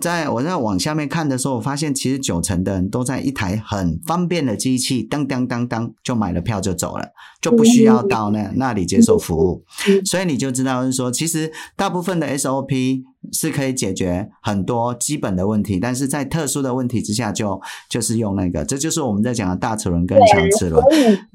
[0.00, 7.06] 在我在往下面看的时候，我发现其实九成的人都在一台很方便的机器，当当当当就买了票就走了，
[7.40, 9.64] 就不需要到那那里接受服务。
[10.04, 13.02] 所以你就知道是说，其实大部分的 SOP。
[13.32, 20.84] 是可以解决很多基本的问题，但是在特殊的问题之下就，就就是用那个，这就是我们在讲的大齿轮跟小齿轮。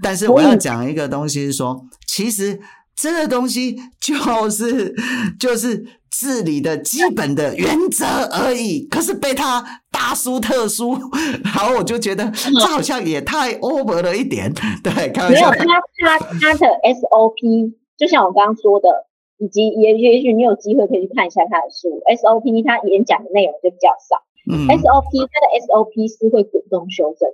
[0.03, 2.59] 但是我要讲一个东西是说，其实
[2.95, 4.93] 这个东西就是
[5.39, 8.85] 就是治理的基本的原则而已。
[8.87, 10.99] 可是被他大书特书，
[11.43, 14.53] 然后我就觉得这好像也太 over 了一点。
[14.83, 15.51] 对，开玩笑。
[15.51, 19.06] 没有，他他他的 SOP，就像我刚刚说的。
[19.37, 24.23] 以及也也许你有机会可以去看一下他的书，SOP 他演讲的内容就比较少。
[24.49, 27.33] 嗯，SOP 他的 SOP 是会主动修正，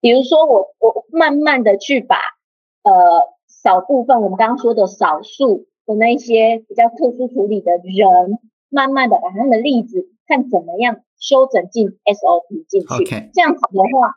[0.00, 2.16] 比如说我我慢慢的去把
[2.82, 2.92] 呃
[3.46, 8.38] 少部分我们刚刚说的少数的那些比较特殊处理的人，
[8.70, 14.14] 慢慢的把他们的例子看怎么样修整进 SOP 进去.这样子的话，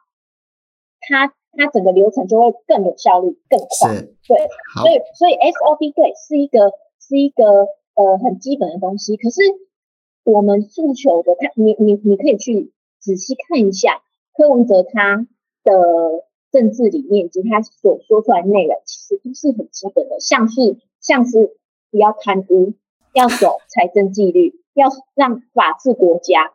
[1.01, 3.93] 他它整个流程就会更有效率，更快。
[4.27, 4.37] 对，
[4.81, 6.71] 所以所以 SOP 对是一个
[7.07, 7.43] 是一个
[7.95, 9.41] 呃很基本的东西，可是
[10.23, 14.01] 我们诉求的，他你你你可以去仔细看一下
[14.33, 15.25] 柯文哲他
[15.63, 15.73] 的
[16.51, 21.55] 政治理念以及他所说出来的内容，其实都是很基本的，像是像是
[21.91, 22.73] 不要贪污，
[23.13, 26.53] 要守财政纪律，要让法治国家。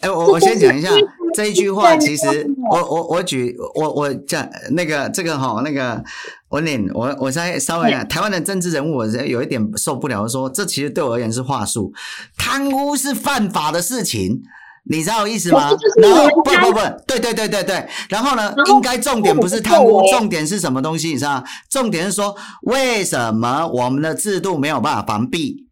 [0.00, 0.90] 哎，我我先讲一下
[1.34, 6.02] 这一句话，其实我我我举我我讲那个这个哈那个
[6.50, 11.92] 文林，我我再稍微讲台湾的政治人物，我有一点受不了，说这其实对我而言是话术，
[12.36, 14.42] 贪污是犯法的事情。
[14.90, 15.68] 你知道我意思吗？
[16.00, 17.86] 然后不不不，对对对对对。
[18.08, 21.08] 然后呢，应该重点不是贪污，重点是什么东西？
[21.08, 21.44] 你知道？
[21.68, 25.67] 重点是说，为什么我们的制度没有办法防弊？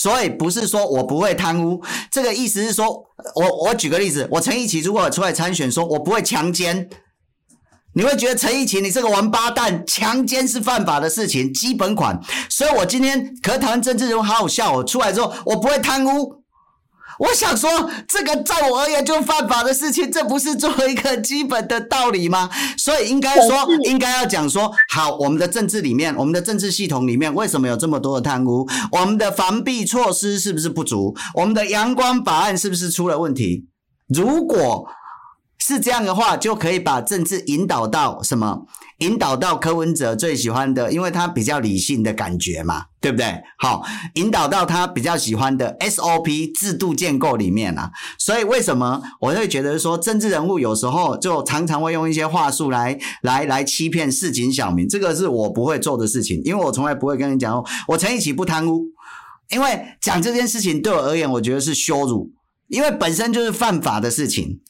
[0.00, 2.86] 所以不是说我不会贪污，这个意思是说，
[3.34, 6.88] 我我举个例子，我陈奕奇如果出来参选，说我不会强奸，
[7.94, 12.20] 你会觉得陈奕奇你这个王八蛋，强奸是犯法的事情，基本款。
[12.48, 16.37] 所以我今天可谈政治人物好好笑，哦出来之后，我不会贪污。
[17.18, 22.48] 我想说，这个在我而言就犯法的事情，这不是作为一个基本的道理吗？
[22.78, 28.68] 所以应该说，应该要讲说，好，我们的政治里面，我们的政治系统里面，为什么有这么多的贪污？
[28.92, 31.16] 我们的防弊措施是不是不足？
[31.34, 33.66] 我们的阳光法案是不是出了问题？
[34.08, 34.86] 如果
[35.58, 38.66] 是这样的话，就可以把政治引导到什么？
[38.98, 43.40] 引导到柯文哲最喜欢的，因为他比较理性的感觉嘛，对不对？
[43.58, 47.92] 好，引导到他比较喜欢的 SOP 制度建构里面啊。
[48.18, 54.88] 所以为什么我会觉得说政治人物有时候就常常会用一些话术来来来欺骗市井小民？
[54.88, 58.86] 这个是我不会做的事情，因为我从来不会跟你讲，我陈奕奇不贪污，
[59.50, 62.32] 因为讲这件事情对我而言，我觉得是羞辱，
[62.66, 64.60] 因为本身就是犯法的事情。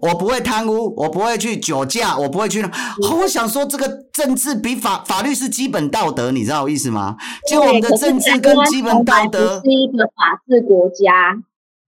[0.00, 2.62] 我不会贪污，我不会去酒驾，我不会去。
[2.62, 2.70] 哦，
[3.20, 7.16] 我想说，这个政治比法法律是基本道德，你知道我意思吗？
[7.48, 9.60] 就我们的政治跟基本道德。
[9.60, 11.36] 是一个法治国家，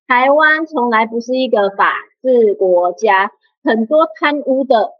[0.07, 1.93] 台湾从来不是一个法
[2.23, 3.31] 治国家，
[3.63, 4.91] 很多贪污的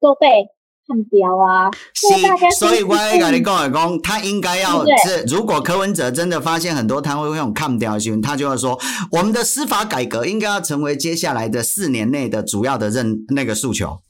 [0.00, 0.48] 都被。
[0.92, 1.70] 看标啊！
[1.94, 2.06] 是，
[2.54, 8.78] 所以我跟你讲来讲，他应该要是，如果柯文哲真的发现很多摊位会用看标的新闻，他就会说，
[9.10, 14.00] 我们的司法改革应该要成为接下来的四年内的主要的任那个诉求，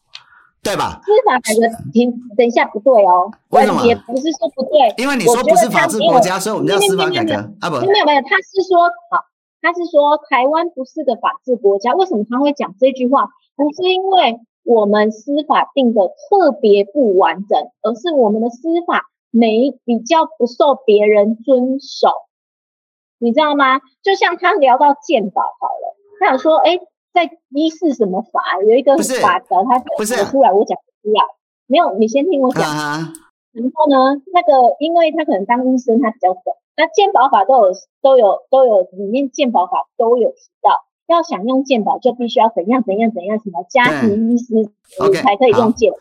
[0.60, 1.00] 对吧？
[1.04, 1.60] 司法改革，
[1.92, 3.86] 停，等一下不对哦，为什么？
[3.86, 9.22] 也不是说不对，因为你说不是法治国家，所以我们叫司法改革啊，不，没有没有，他是说好，
[9.60, 13.28] 他是说台湾不是个法治国家，为什么他会讲这句话？
[13.54, 14.40] 不是因为。
[14.64, 22.08] 我们司法定的特别不完整，而是我们的司法没比较不受别人遵守，
[23.18, 23.80] 你知道吗？
[24.02, 26.78] 就像他聊到鉴宝好了，他想说，哎，
[27.12, 31.24] 在一是什么法有一个法则，他讲出来，我讲不出来。
[31.66, 32.62] 没有，你先听我讲。
[32.62, 36.56] 然后呢，那个因为他可能当医生，他比较懂。
[36.76, 40.84] 那鉴宝法都有都有都有里面鉴宝法都有提到。
[41.12, 44.68] 要想用健保，就必须要怎样怎样怎样，什么家庭医师
[45.22, 45.98] 才可以用健保。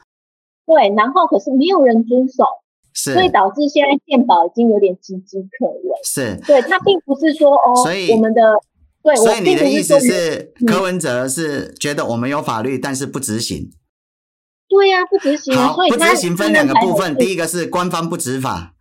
[0.66, 2.46] 对，然后可是没有人遵守，
[2.94, 5.96] 是，所以导致现在健保已经有点岌岌可危。
[6.04, 8.42] 是，对，他并不是说哦，所以我们的
[9.04, 13.72] 对，所以你的意思是柯文哲是觉得我们有法律，但是不执行。
[14.70, 15.54] 对呀，不执行。
[15.54, 18.74] 好，不执行分两个部分，第一个是官方不执法，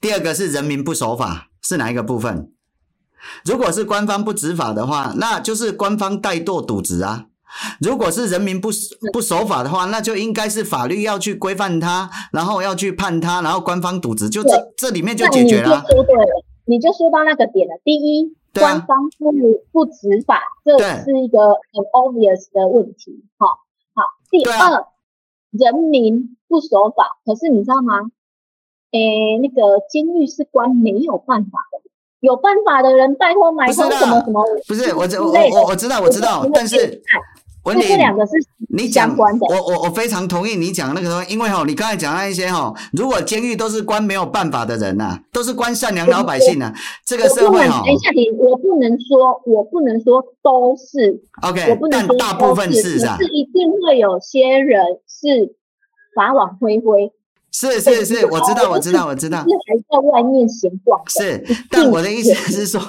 [0.00, 2.51] 第二个是人民不守法，是哪一个部分？
[3.44, 7.26] 如果是官方不执法的话，那就是官方怠惰渎职啊；
[7.80, 8.70] 如果是人民不
[9.12, 15.76] 不守法的话，那就应该是法律要去规范他，然后要去判他，然后官方渎职，就这这里面就解决了。
[15.76, 17.74] 你就说对了，你就说到那个点了。
[17.84, 19.32] 第一，官方不
[19.70, 21.38] 不执法，这是一个
[21.72, 23.24] 很 obvious 的问题。
[23.38, 23.46] 好，
[23.94, 24.02] 好。
[24.30, 24.86] 第二，
[25.50, 28.10] 人民不守法，可是你知道吗？
[28.92, 31.91] 诶，那个监狱是关没有办法的。
[32.22, 34.44] 有办法的人，拜托买通什么什么？
[34.68, 37.02] 不是，我我我我知道我知道，但是
[37.64, 38.32] 文林，这两个是
[38.70, 39.22] 你讲的。
[39.48, 46.72] 我我我非常同意你讲那个东西，因为哈，你刚才讲那一些哈，如果监狱都是关没有办法的人呐，都是关善良老百姓呐，
[47.04, 47.82] 这个社会哈。
[47.84, 55.56] 等一下，你我不能说，我不能说都是 OK，我不能说大部分是啊，是一定会有些人是
[56.14, 57.12] 法网恢恢。
[57.52, 59.38] 是是是，我知道我知道我知道。
[59.44, 61.00] 是还在外面闲逛。
[61.08, 62.80] 是，但我的意思 是说，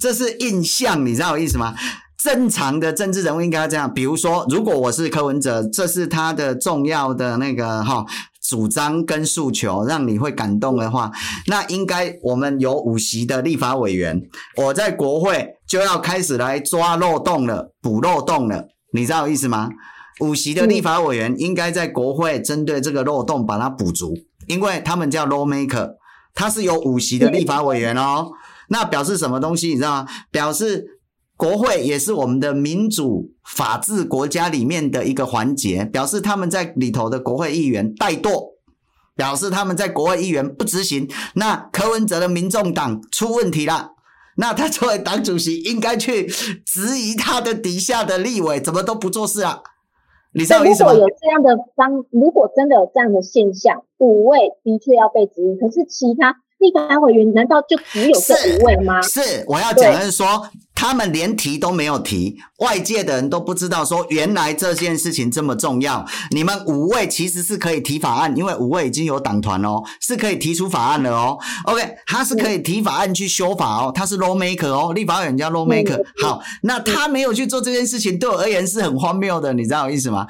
[0.00, 1.74] 这是印象，你知道我意思吗？
[2.22, 3.92] 正常的政治人物应该要这样。
[3.92, 8.06] 比如说，如果我是柯文哲，这是他的重要的那个哈
[8.48, 11.10] 主张跟诉求让你会感动的话，
[11.48, 14.22] 那应该我们有五席的立法委员，
[14.56, 19.68] 我在国会就要开始来抓漏洞了，补漏洞了，你知道意思吗？
[20.20, 24.14] 五席的立法委员应该在国会针对这个漏洞把它补足，
[24.46, 25.94] 因为他们叫 lawmaker，
[26.34, 28.30] 他是有五席的立法委员哦。
[28.68, 29.68] 那表示什么东西？
[29.68, 30.08] 你知道吗？
[30.30, 30.86] 表示
[31.36, 38.52] 国会也是我们的民主法治国家里面的一个环节，表示他们在里头的国会议员怠惰，
[39.16, 41.10] 表示他们在国会议员不执行。
[41.34, 43.90] 那柯文哲的民众党出问题了，
[44.36, 46.26] 那他作为党主席应该去
[46.64, 49.58] 质疑他的底下的立委怎么都不做事啊？
[50.32, 50.92] 你知道意思吗？
[50.92, 59.02] 如果有这样的方，如果真的有这样的现象，五位的确要被质疑，可是其他立法委员难道就只有这五位吗？
[59.02, 60.26] 是，是我要讲的是说。
[60.82, 66.04] 他们连提都没有提，外界的人都不知道说原来这件事情这么重要。
[66.32, 71.38] 你们五位其实是可以提法案，因为五位已经有党团哦，是可以提出法案的哦。
[71.66, 76.02] OK，他是可以提法案去修法哦，他是 law maker 哦，立法委员叫 law maker。
[76.20, 80.26] 好，那他没有去做这件事情，对我而言是很荒谬的，你知道我意思吗？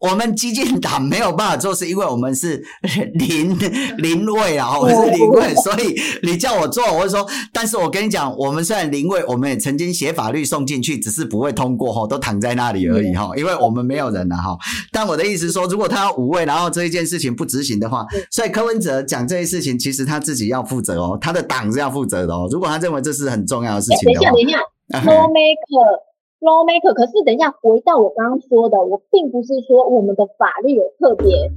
[0.00, 2.62] 我们激进党没有办法做，是因为我们是
[3.14, 3.58] 零
[3.96, 7.26] 零位啊，我们是零位，所以你叫我做，我会说。
[7.54, 9.93] 但是我跟你讲，我们虽然零位，我们也曾经。
[9.94, 14.58] 写法律送进去，只是不会通过哈，都躺在那里而已哈，因为我们没有人了哈。
[14.92, 22.48] 但我的意思说，如果他要五位，然后这一件事情不执行的话，所以柯文哲讲这些事情，其实他自己要负责哦，他的党是要负责的哦。
[22.50, 24.58] 如果他认为这是很重要的事情的话，等一下，
[24.90, 31.50] 等一下， lawmaker，lawmaker，可是等一下，回到我刚刚说的，我并不是说我们的法律有特别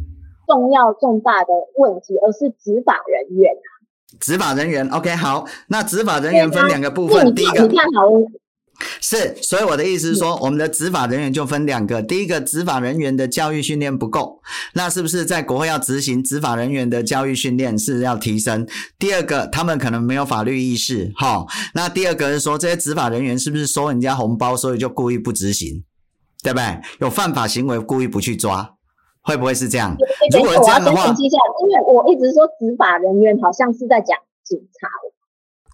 [0.45, 3.67] 重要重大的问题，而是执法人员啊。
[4.19, 7.69] 执法人员，OK，好，那执法人员分两个部分，第一个
[9.01, 14.39] 是，所以我的意思是说，我们的执法人员就分两个，第一个执法人员的教育训练不够，
[14.73, 18.67] 那是不是在国会要执行执法人员的教育训练是要提升？
[18.99, 25.83] 第二个，他们可能没有法律意识，哈，那第二个是说，这些执法人员是不是收人家红包，所以就故意不执行，
[26.43, 26.79] 对不对？
[26.99, 28.76] 有犯法行为，故意不去抓。
[29.27, 29.93] 会不会是这样？
[30.31, 34.87] 如果这样的话，因为我一直说执法人员好像是在讲警察，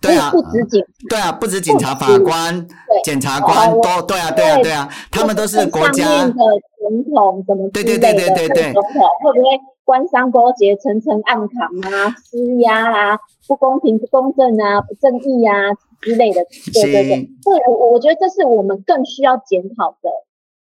[0.01, 2.67] 对啊，不止警，对啊，不止警察、法官、
[3.03, 9.45] 检察官都对啊，对啊，对啊，他们都是国家的总统什么对对对对对，总统会不会
[9.85, 15.53] 官商勾结、层层暗扛啊、施压啊、不公平、不公正啊、不正义啊
[16.01, 16.43] 之类的？
[16.73, 20.09] 对对对，对，我我觉得这是我们更需要检讨的。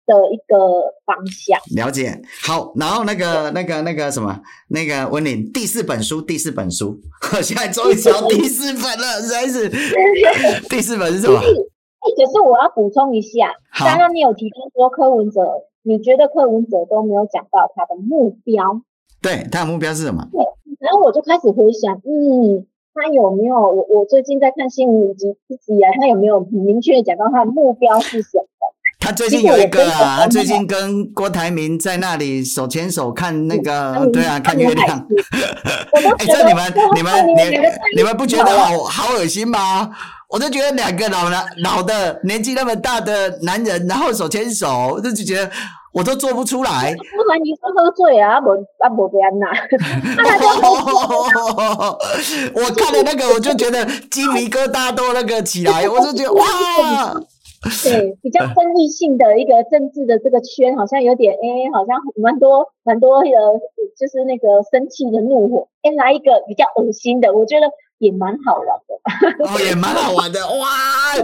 [0.07, 0.57] 的一个
[1.05, 2.21] 方向，了解。
[2.43, 6.99] 好，然后那个、那个、那个什么，那个文玲第四本书，第四本书，
[7.37, 9.69] 我现在终于找到第四本了，实在是。
[10.69, 11.41] 第四本是什么？
[11.41, 15.41] 可是我要补充一下，刚刚你有提到说柯文哲，
[15.83, 18.83] 你觉得柯文哲都没有讲到他的目标？
[19.23, 20.29] 对，他的目标是什么？
[20.31, 20.45] 对，
[20.81, 23.57] 然后我就开始回想，嗯，他有没有？
[23.57, 28.45] 我我最近在看新闻以及一直以来，他有没有明确的讲到他的目标是什么？
[29.05, 35.07] 他最近有一个啊，他最近跟郭台铭在那里手牵手看那个，对啊，看月亮。
[36.19, 37.35] 哎，这你们、你们、你、
[37.97, 39.91] 你们不觉得好好恶心吗？
[40.31, 45.51] 我都觉得两个老男、老的、年纪那么大的男人，然后手牵手，我就觉得
[45.93, 46.95] 我都做不出来。
[46.95, 48.53] 不然你是喝醉啊，不
[48.83, 49.47] 啊不别呐。
[52.55, 56.45] 我看了那个，我就觉得鸡皮疙瘩都那个起来，我就觉得哇。
[57.83, 63.31] 对， 比较争议性的一个政治的这个圈，好像有点哎，好像蛮多蛮多的，
[63.99, 65.69] 就是那个生气的怒火。
[65.83, 67.67] 哎，来一个比较恶心的，我觉得
[67.99, 68.95] 也蛮好玩的。
[69.45, 71.15] 哦，也蛮好玩的 哇！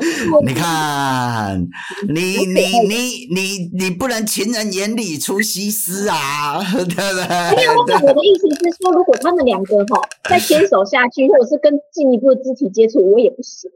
[0.44, 1.66] 你看，
[2.08, 2.94] 你你你
[3.34, 7.56] 你你不能情人眼里出西施啊， 对不对？
[7.56, 13.70] 没有，我的意思是说，如果他们两个哈再牵手下去，或者是更进一步的肢体接触，我也不行。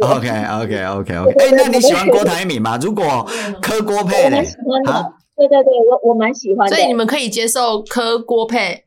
[0.00, 2.78] OK OK OK OK，哎，那你喜欢郭台铭吗？
[2.80, 3.26] 如果
[3.62, 4.38] 柯郭配呢？
[4.86, 6.74] 啊，对对对，我我蛮喜欢的。
[6.74, 8.84] 所以你们可以接受柯郭配？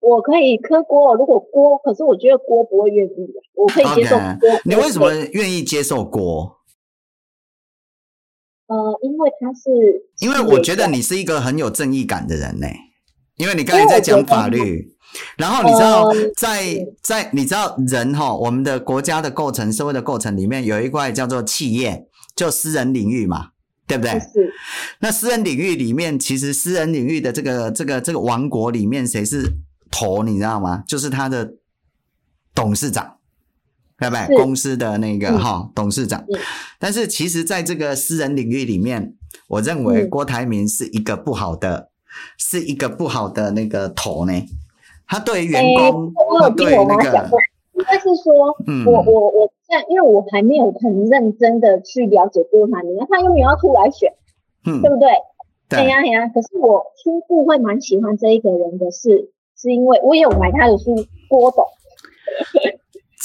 [0.00, 3.10] 我可以磕郭，如果郭，可是我觉得郭不会愿意。
[3.54, 4.50] 我可以接受郭。
[4.64, 6.58] 你为什么愿意接受郭？
[8.68, 9.70] 呃，因为他是，
[10.20, 12.66] 因为我觉得你是一个很有正义感的人呢。
[13.36, 14.95] 因为你刚才在讲法律。
[15.36, 23.48] 然后你知道，在在你知道人哈，我们的国家的构成、社会的构成里面有一块叫做企业，就私人领域嘛，
[23.86, 24.18] 对不对？
[24.18, 24.52] 是。
[25.00, 29.56] 那私人领域里面，其实私人领域的这个这个这个王国里面，谁是
[29.90, 30.22] 头？
[30.22, 30.82] 你知道吗？
[30.86, 31.54] 就是他的
[32.54, 33.16] 董事长，
[33.98, 34.36] 对不对？
[34.36, 36.24] 公司的那个哈董事长。
[36.78, 39.14] 但是其实，在这个私人领域里面，
[39.48, 41.90] 我认为郭台铭是一个不好的。
[42.38, 44.32] 是一个不好的那个头呢？
[45.06, 47.28] 他对于员工，欸、对那个，
[47.74, 54.14] 应该是说，嗯、我我我在，因为我还没有很认真的去了解过他，你看他又没有要出来选，
[54.64, 55.08] 嗯，对不对？
[55.68, 56.28] 对呀对呀。
[56.28, 60.94] 可是我初步会蛮喜欢这一个人的是，是因为我也有买他的书，
[61.28, 61.64] 郭董。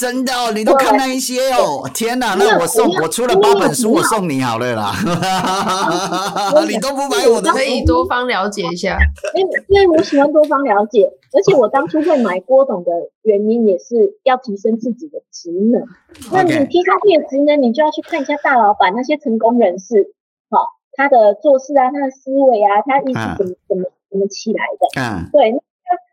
[0.01, 1.87] 真的哦，你都看那一些哦！
[1.93, 4.91] 天哪，那我送我出了八本书，我送你好了啦！
[6.67, 8.97] 你都不买我的，可以多方了解一下。
[9.35, 12.91] 因为因为我喜欢多方了解，而且我当初会买郭董的
[13.21, 15.83] 原因也是要提升自己的职能。
[16.31, 20.15] 那你提升自己的职能，你就要去看一下大老板那些成功人士，
[20.49, 24.87] 好，他的做事啊，他的思维啊，他一直怎么怎么怎么起来的。
[24.99, 25.61] 嗯，对，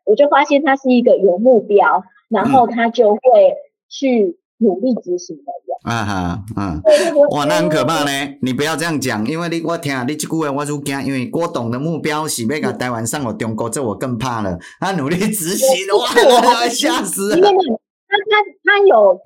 [0.05, 3.57] 我就发现他是一个有目标，然后他就会。
[3.89, 6.83] 去努力执行的人啊哈，嗯，
[7.31, 8.11] 哇，那很可怕呢。
[8.43, 14.59] 你不要这样讲，因为你我听你这句话我就惊，因为郭董的目标是要把台湾上我中国，这我更怕了。
[14.81, 17.49] 他努力执行，哇，吓死了。
[18.31, 19.21] 他他他有，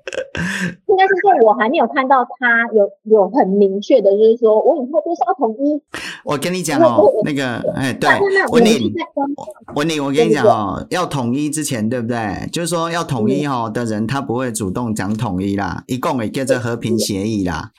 [0.87, 5.81] 应该是说，我还没有看到他有有很明确的，就是说我以后都是要统一。
[6.23, 8.09] 我跟你讲哦，那个，哎，对，
[8.51, 8.93] 文玲，
[9.75, 12.47] 文玲，我跟你讲哦，要统一之前，对不对？
[12.51, 17.71] 就是说要统一哦的人，他不会主动讲统一啦，一共也跟着和平协议啦。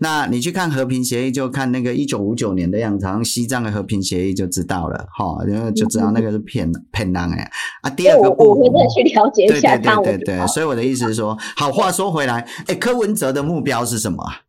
[0.00, 7.50] 那你去看和平协议，就看那个一九五九年的样子，好像西藏的和平协议就知道了，哈，然后就知道那个是骗骗人哎。
[7.82, 10.46] 啊，第二个，我会再去了解一下，对对对对。
[10.58, 14.42] 所以我的意思是说，好话说回来，哎，柯文哲的目标是什么啊？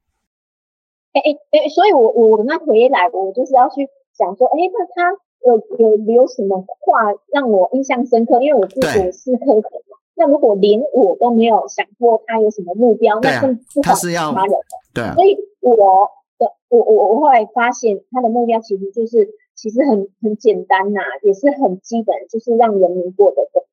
[1.13, 3.87] 哎哎哎，所以我我刚刚回来，我就是要去
[4.17, 5.11] 想说，哎，那他
[5.45, 8.41] 有有有什么话让我印象深刻？
[8.41, 14.65] 因为我自己是科科嘛，那如果连我都没有想过他有什么目标，那更不好要他人了。
[14.95, 23.68] 对，所以我的我我我后来发现他的目标其实就是其实很很简单呐，也是很基本，就是让人民过得更好。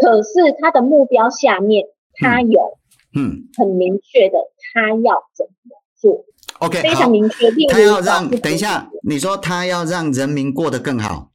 [0.00, 0.30] 可是
[0.60, 2.78] 他的目标下面，他有
[3.14, 4.38] 嗯很明确的，
[4.72, 6.24] 他要怎么做
[6.60, 7.50] ？OK，非常明确。
[7.68, 11.30] 他要让等一下，你说他要让人民过得更好，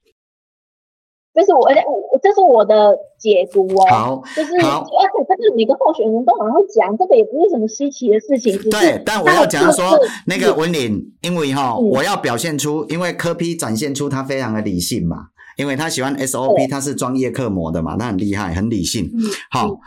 [1.34, 3.86] 这是我我这是我的解读哦。
[3.90, 8.58] 好，就是而且这个每个候选人都好像会讲，这个也不是什么稀奇的事情。
[8.70, 15.33] 对，但我要讲说那个文林，因为哈，我要表现出，因为柯批展现出他非常的理性嘛。
[15.58, 19.12] 因为他喜欢 SOP，他是专业刻模的嘛，他很厉害，很理性。
[19.50, 19.78] 好，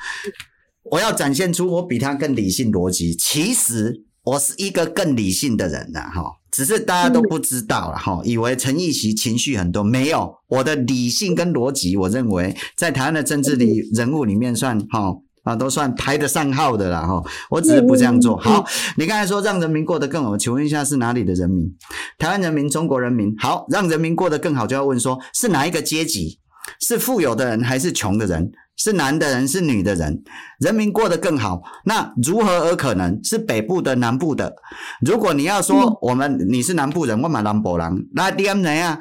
[0.91, 3.15] 我要展现出我比他更理性逻辑。
[3.15, 15.15] 其实我是一个更理性的人呐，哈，只是大家都不知道了，哈，以为陈奕齐情绪很多，没有，我的理性跟逻辑，我认为在台湾的政治里人物里面算哈。
[15.47, 17.23] 啊，都算排得上号的啦，哈！
[17.49, 18.37] 我只是不这样做。
[18.37, 18.67] 好，
[18.97, 21.73] 你刚才说让人民过得更好，请问一下是哪里的人民？
[22.19, 23.33] 台湾人民、中国人民。
[23.39, 26.41] 好，让人民过得更好，就要问说是哪一个阶级？
[26.81, 28.51] 是富有的人还是穷的人？
[28.77, 30.21] 是男的人是女的人？
[30.59, 33.23] 人民过得更好，那如何而可能？
[33.23, 34.53] 是北部的、南部的？
[35.01, 38.99] 如果你要说我们你是南部人，我嘛南博人，那点怎样？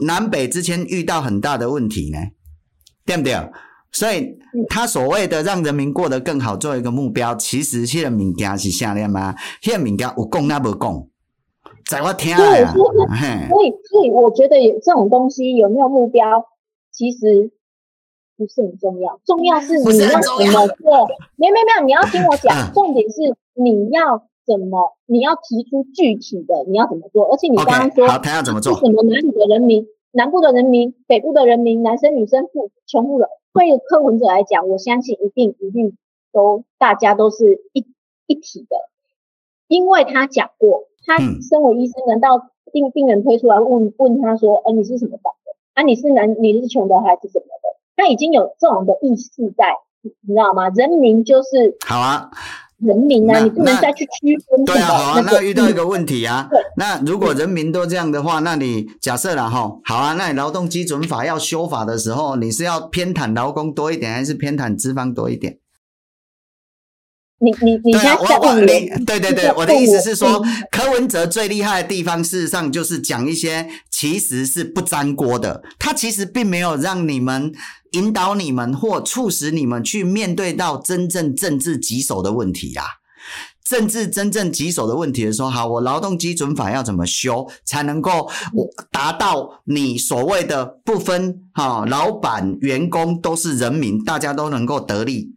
[0.00, 2.18] 南北之间遇到很大的问题呢，
[3.06, 3.32] 对不对？
[3.98, 4.36] 所以
[4.68, 9.34] 他所谓的让人民过得更好做一个目标，其实现在物件是啥呢吗？
[9.62, 11.06] 现在物件有讲那无讲，
[11.88, 12.38] 在我听呀。
[12.74, 16.44] 所以所以我觉得有这种东西有没有目标，
[16.92, 17.50] 其实
[18.36, 21.08] 不是很重要，重要是你要怎么做。
[21.36, 28.74] 没没没有，你要听我讲，重点是你要怎么，你要提出具体的你要怎么做，而且你刚刚说好，他要怎么做？
[28.74, 33.26] 什么哪里的人民，南部的人民，北部的人民，男生女生富穷富的。
[33.56, 35.96] 对柯文者来讲，我相信一定一定
[36.32, 37.86] 都大家都是一
[38.26, 38.76] 一体的，
[39.66, 45.56] 因为他讲过，他身为医生，难道病病人推出来问问他说，呃，你是什么党的？
[45.74, 47.76] 啊，你是男你是穷的还是什么的？
[47.96, 50.68] 他已经有这种的意识在，你知道吗？
[50.68, 52.30] 人民就是好啊。
[52.78, 54.64] 人民啊，你不能再去区分。
[54.66, 56.48] 对啊，好啊，那遇到一个问题啊。
[56.76, 65.58] 那如果人民都这样的话，那你假设了哈，好啊，那你劳动基准法要修法的时候，你是要偏袒劳工多一点，还是偏袒资方多一点？
[67.38, 77.52] 你你你先你对对对，我的意思是说，柯文哲最厉害的地方，事实上就是讲一些其实是不沾锅的，他其实并没有让你们。
[77.92, 82.82] 引导你们或促使你们去面对到真正政治棘手的问题啦。
[83.64, 95.35] 政治真正棘手的问题的时候，好，我劳动基准法要怎么修才能够我达到你所谓的不分哈，老板员工都是人民，大家都能够得利。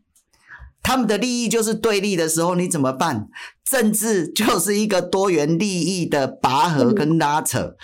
[0.82, 3.28] 他们的利益就是对立的时候，你怎么办？
[3.70, 7.76] 政治就是一个多元利益的拔河跟拉扯。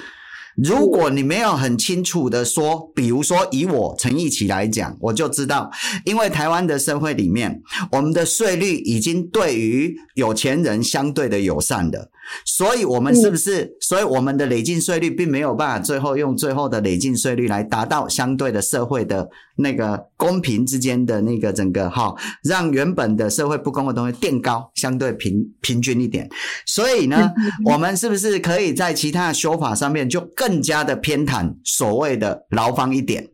[0.56, 5.70] 如果你没有很清楚的说，比如说以我陈义奇来讲，我就知道，
[6.06, 12.10] 因为台湾的社会里面，我们的税率已经对于有钱人相对的友善的，
[12.46, 13.76] 所以我们是不是？
[13.80, 26.30] 所以我们的累进税率并没有办法最后用最后的累进税率来达到相对的社会的那个公平之间的那个整个哈，让原本的社会不公的东西垫高，相对平平均一点。
[26.66, 27.32] 所以呢，
[27.66, 33.30] 我们是不是可以在其他的修法上面就更加的偏袒所谓的劳方一点？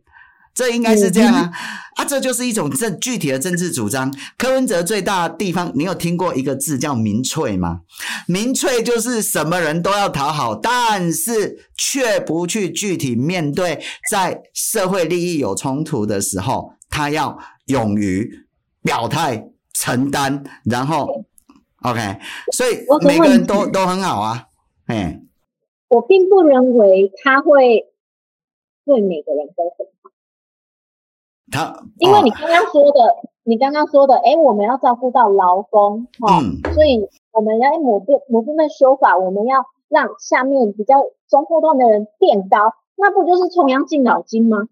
[0.54, 1.50] 这应该是这样啊，
[1.96, 4.12] 啊，这就是一种政具体的政治主张。
[4.36, 7.80] 柯文哲最大的地方，你有听过一个字叫民粹吗？
[8.26, 18.30] 民粹就是什么人都要讨好，但是却不去具体面对，在社会利益有冲突的时候，他要勇于
[18.82, 21.24] 表态、承担，然后
[21.80, 22.18] OK。
[22.52, 24.48] 所以每个人都都很好啊，
[24.84, 25.18] 哎，
[25.88, 27.86] 我并不认为他会
[28.84, 29.91] 对每个人都很好。
[31.52, 40.96] 他，因为你刚刚说的，哦、你刚刚说的，哎，我们要照顾到劳工，哈、哦，嗯、所以我们要某部某部分修法，我们要让下面比较
[41.28, 44.66] 中后段的人变高，那不就是重阳敬老金吗？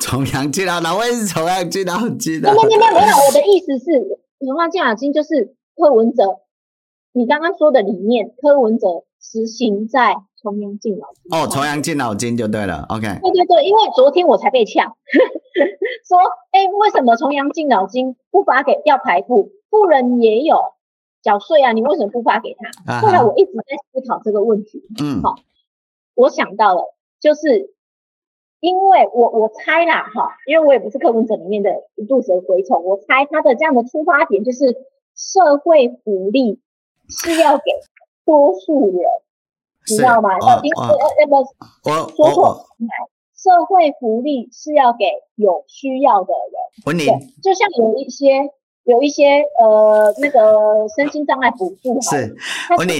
[0.00, 2.52] 重阳敬老，哪位是重阳敬老金的？
[2.52, 6.40] 没有没有没有，我的 意思是，重阳敬老金就是柯文哲，
[7.12, 10.16] 你刚刚说的理念，柯文哲实行在。
[10.40, 13.06] 重阳敬老金哦，重阳敬老金就对了，OK。
[13.22, 14.96] 对对对，因为昨天我才被呛，
[16.06, 16.18] 说，
[16.52, 19.50] 哎，为什么重阳敬老金不发给要排富？
[19.68, 20.56] 富人也有
[21.22, 23.00] 缴税啊，你为什么不发给他？
[23.00, 24.82] 后来我一直在思考这个问题。
[25.02, 25.34] 嗯，好，
[26.14, 27.74] 我想到了，就是
[28.60, 34.76] 因为我我猜啦，哈，因为我也不是柯文哲里面的一肚子的蛔虫，我猜他的这样的出发点就是
[35.16, 36.60] 社会福利
[37.08, 37.64] 是要给
[38.24, 39.02] 多数人。
[39.88, 40.30] 你知道吗？
[40.40, 41.36] 要因为呃不，
[41.82, 42.66] 我说错，
[43.34, 45.04] 社会福利是要给
[45.36, 46.84] 有需要的人。
[46.86, 47.06] 文林，
[47.42, 48.50] 就像有一些
[48.84, 52.36] 有一些呃那个身心障碍补助，是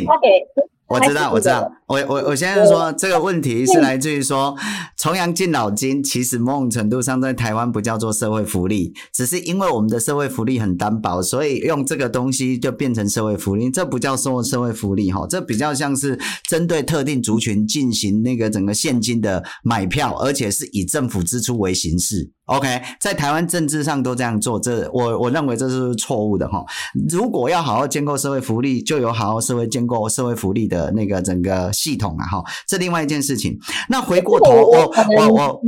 [0.07, 0.47] 他给。
[0.89, 4.57] 我知道，我知道，我我我现在说这个问题是来自于说，
[4.97, 16.19] 重阳敬老金其实某种程度上在台湾不叫做社会福利，只是因为我们的社会福利很单薄，所以用这个东西就变成社会福利，这不叫做社会福利哈，这比较像是
[16.49, 22.31] 针对特定族群进行那个整个现金的买票，而且是以政府支出为形式。
[22.49, 26.65] OK，在台湾政治上都这样做，这我我认为这是错误的哈。
[27.11, 32.43] 如果要好好建构社会福利，就有好好社会建构社会福利的那个整个系统啊哈。
[32.67, 33.59] 这另外一件事情。
[33.91, 35.61] 那回过头，我我我，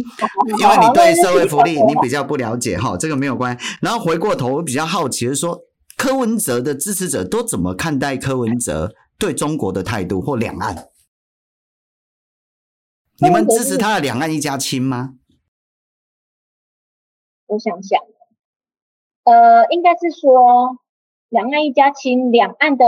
[0.58, 3.64] 因为你对社会福利你比较不了解哈，这个没有关系。
[3.82, 5.60] 然后回过头，我比较好奇的是说，
[5.98, 10.86] 柯文哲的支持者都怎么看待柯文哲对中国的态度或两岸？
[13.18, 15.10] 你们支持他的两岸一家亲吗？
[17.50, 18.00] 我想想，
[19.24, 20.78] 呃，应该是说
[21.28, 22.86] 两岸一家亲，两岸的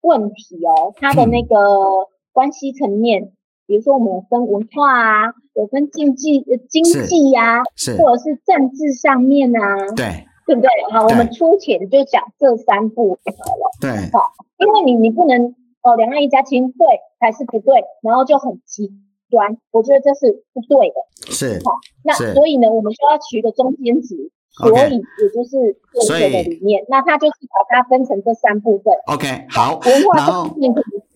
[0.00, 3.32] 问题哦，它的那个关系层面，嗯、
[3.66, 7.62] 比如说我们有分文化啊，有分经济、经济呀、啊，
[7.98, 10.70] 或者是政治上面啊，对，对不对？
[10.92, 13.70] 好，我们粗浅就讲这三步好了。
[13.80, 15.52] 对，好，因为你你不能
[15.82, 16.86] 哦，两岸一家亲对
[17.18, 18.92] 还是不对，然后就很急。
[19.30, 21.32] 端，我觉得这是不对的。
[21.32, 21.72] 是，好，
[22.04, 26.84] 那所以呢，我们就要取一个中间值，所以也就是正确的理念。
[26.88, 28.94] 那它就是把它分成这三部分。
[29.06, 29.80] OK，好。
[30.14, 30.56] 然后，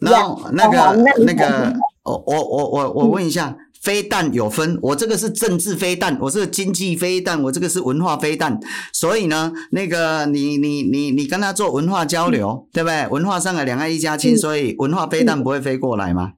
[0.01, 1.73] 然后那个那个，
[2.05, 8.59] 我我我我我问一下，飞弹有分，我这个是政治飞弹，我是经济飞弹，我这个是文化飞弹。
[8.93, 13.07] 所以呢，那个你你你你跟他做文化交流，对不对？
[13.09, 16.33] 文化上的两岸一家亲，所以文化飞弹不会飞过来吗？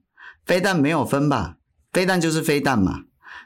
[0.45, 1.55] 飞弹没有分吧？
[1.93, 3.01] 飞弹就是飞弹嘛，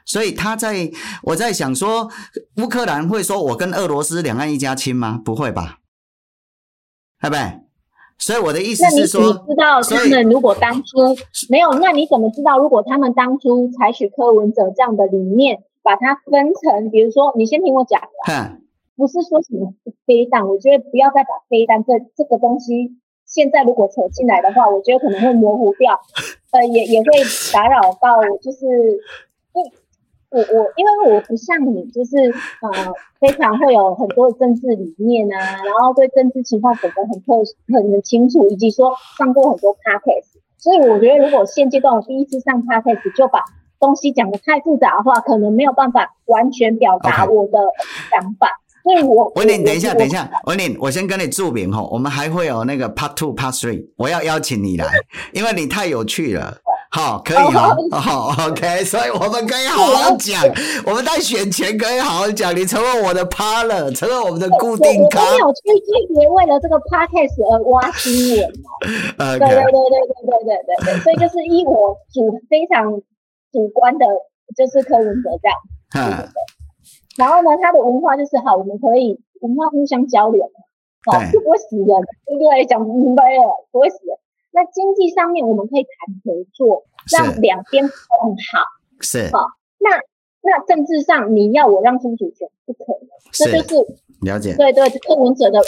[0.06, 0.90] 所以他在
[1.22, 2.08] 我在想说，
[2.56, 5.20] 乌克兰会说我跟俄罗斯两岸一家亲吗？
[5.22, 5.80] 不会吧，
[7.20, 7.60] 对不对？
[8.18, 11.16] 所以我的意思是说，你知道他们如果当初以
[11.50, 18.62] 没有，那你怎么知道如果他们当初采取柯文哲这样的理念，把它分成，比如说，你先听我讲，哼
[18.96, 19.74] 不是说什么
[20.04, 22.98] 飞弹，我觉得不要再把飞弹这这个东西。
[23.28, 26.00] 现在如果扯进来的话，我觉得可能会模糊掉，
[26.50, 27.06] 呃，也也会
[27.52, 28.66] 打扰到，就是，
[29.52, 29.62] 因
[30.30, 43.44] 我我因为我不像你，就是呃非常会有很多的政治理念啊，然后对政治情况懂得很透很很清楚，以及说上过很多 podcast，所以我觉得如果现阶段我第一次上 podcast 就把
[43.80, 47.58] 东西讲得太复杂的话，可能没有办法完全表达我的
[48.10, 48.48] 想法。
[48.48, 48.67] Okay.
[48.84, 54.86] 我文林，等一下，等一下，文林，我先跟你注明吼，我们还会有那个 part two、part three，我要邀请你来，
[55.32, 56.56] 因为你太有趣了。
[56.90, 60.42] 好，可以哈，好，OK，所以我们可以好好讲，
[60.86, 62.56] 我们在选前可以好好讲。
[62.56, 65.20] 你成为我的 partner，成为我们的固定咖。
[65.20, 69.36] 我没有去特别为了这个 podcast 而挖新闻哦。
[69.38, 72.90] 对对对对对对对对对，所以就是依我主非常
[73.52, 74.06] 主观的，
[74.56, 75.58] 就是柯文哲这样。
[75.94, 76.28] 嗯。
[77.18, 80.48] 然后呢，他的文化就是好，我们可以文化互相交流，
[81.04, 82.64] 好，就不会死人，对不对？
[82.64, 84.16] 讲明白了，不会死人。
[84.52, 88.62] 那经济上面我们可以谈合作，让两边更好。
[89.00, 89.90] 是好，那
[90.42, 93.08] 那政治上你要我让出主权，不可能。
[93.32, 93.74] 这就是
[94.22, 94.54] 了解。
[94.56, 95.60] 对对，柯文哲的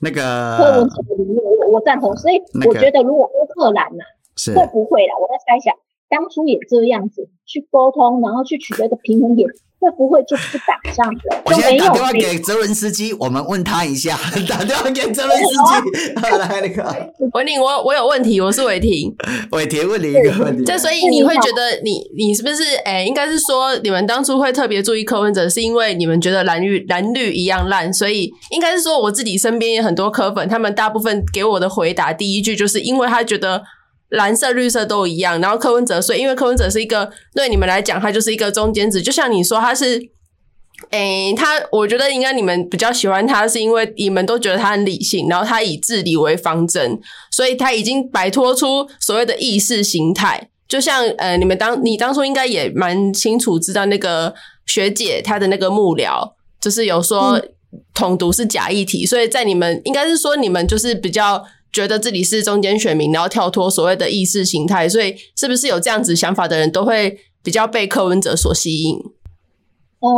[0.00, 2.14] 那个柯文哲的理念，我我赞同。
[2.16, 4.04] 所以我觉得，如果乌克兰呐，
[4.36, 5.14] 是会不会啦？
[5.20, 5.74] 我在猜想，
[6.08, 9.48] 当初也这样子去沟通，然后去取得一个平衡点。
[9.78, 11.42] 会不会就是打仗了？
[11.44, 14.18] 我现在打电话给泽伦斯基，我们问他一下。
[14.48, 16.82] 打电话给泽伦斯基， 来那个
[17.34, 19.14] 文婷，我我有问题，我是伟霆。
[19.52, 22.76] 伟霆问你一个问题，这所以你会觉得你你是不是？
[22.84, 33.62] 哎、欸，应该是说你们当初会特别注意柯文哲，是因为你们觉得蓝绿蓝绿一样烂，所以应该是说我自己身边也很多柯粉，他们大部分给我的回答第一句就是因为他觉得。
[34.16, 39.02] 蓝色、绿色都一样，然后柯文哲，所以因为柯文哲是一个对你们来讲，他就是一个中间值。
[39.02, 40.00] 就像你说，他是，
[40.90, 46.98] 诶、他，我觉得应该你们比较喜欢他，是因为你们都觉得他很理性，然后他以治理为方针，
[47.30, 50.48] 所以他已经摆脱出所谓的意识形态。
[50.66, 54.34] 就像呃，你们当你当初应该也蛮清楚知道那个
[54.66, 57.40] 学姐她的那个幕僚，就是有说
[57.92, 61.44] 统独是假议题，所以在你们应该是说你们就是比较。
[61.76, 68.98] 觉得自己是中间选民，然后跳脱所谓的意识形态，所以是不是有这样子想法的人都会比较被柯文哲所吸引？
[70.00, 70.10] 呃，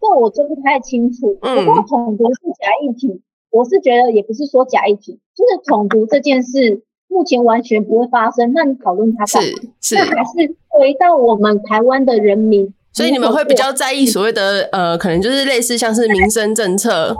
[0.00, 1.38] 这我就不太清楚。
[1.42, 3.22] 嗯，不过统独是假议题，
[3.52, 8.52] 我是觉得也不是说假议题，就是统独这件事目前完全不会发生。
[8.52, 9.48] 那你讨论它干嘛？
[9.80, 12.74] 是是，那还是回到我们台湾的人民。
[12.92, 17.14] 所以你们会比较在意所谓的呃，可能就是类似像是民生政策。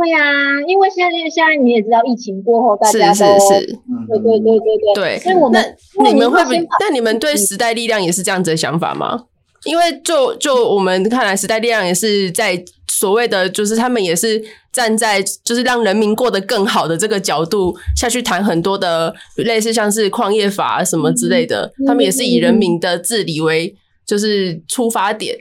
[0.00, 3.66] 对呀、啊，因为现在现在你也知道，疫情过后大家都是是是，
[4.08, 4.94] 对对对对对。
[4.94, 5.62] 对，所以我们
[5.98, 6.66] 那你们会不会？
[6.80, 9.26] 但你们对时代力量也是这样子的想法吗？
[9.66, 14.42] 因为就就我们看来，时代力量也是在所谓的，就是他们也是
[14.72, 23.76] 站在就是让人民过得更好的这个角度下去谈很多的类似像是矿业法什么之类的，他们也是以人民的治理为
[24.06, 25.36] 就是出发点。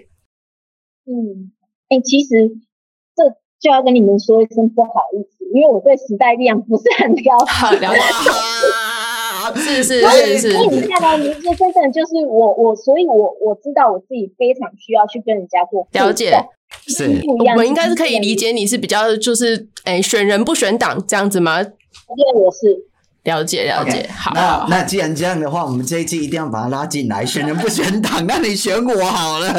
[1.05, 1.49] 嗯，
[1.87, 2.68] 哎、欸，其实这。
[3.59, 7.21] 就要跟你们说一声不好意思，因为我对时代力量不是很了
[7.71, 7.77] 解。
[7.79, 7.99] 了解，
[9.59, 10.51] 是是是是。
[10.51, 16.37] 所以你看到，你这真正就是我我，所以我我知道我自己非常需要去跟人家做了解。
[16.87, 17.21] 是，
[17.57, 21.63] 我应该是可以理解你是比较就是哎选人不选党这样子吗？
[21.63, 21.71] 对，
[22.35, 22.88] 我是。
[23.29, 24.31] 了解了解，okay, 好。
[24.33, 27.23] 那那既然这样的话，我们这一期一定要把他拉进来。
[27.25, 29.53] 选人不选党，那你选我好了。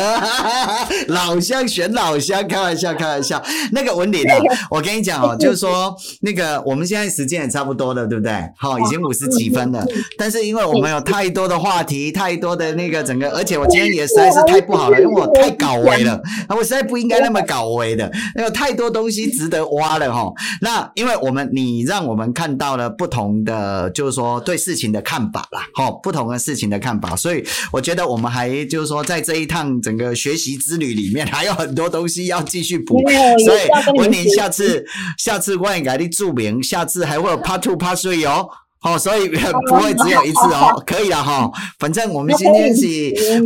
[1.09, 3.41] 老乡选老乡，开玩笑开玩笑。
[3.71, 4.37] 那个文林啊，
[4.71, 8.33] 我跟你讲哦， 就是说那个我们现在时间也差不多了，对不对？
[8.57, 9.87] 好，已经五十几分了。
[10.19, 16.21] 但是因为我们有太多的话题，太多的那个整个，而且我今天也实在是太不好了，因为我太搞维了。
[16.49, 20.33] 我实在不应该那么搞维的，因为太多东西值得挖了哈。
[20.61, 23.60] 那因为我们你让我们看到了不同的。
[23.61, 33.03] 呃，就是说对事情的看法啦，齁，不同的事情的看法，所以我觉得我们还就是说，在这一趟整个学习之旅里面，还有很多东西要继续补。
[33.45, 34.87] 所以文林下次，
[35.19, 38.49] 下次万一改的注明，下次还会有 part two part three 哦。
[38.83, 39.29] 好，所以
[39.69, 41.51] 不会只有一次哦，可以了哈。
[41.79, 42.87] 反正我们今天是，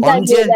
[0.00, 0.48] 我们今天，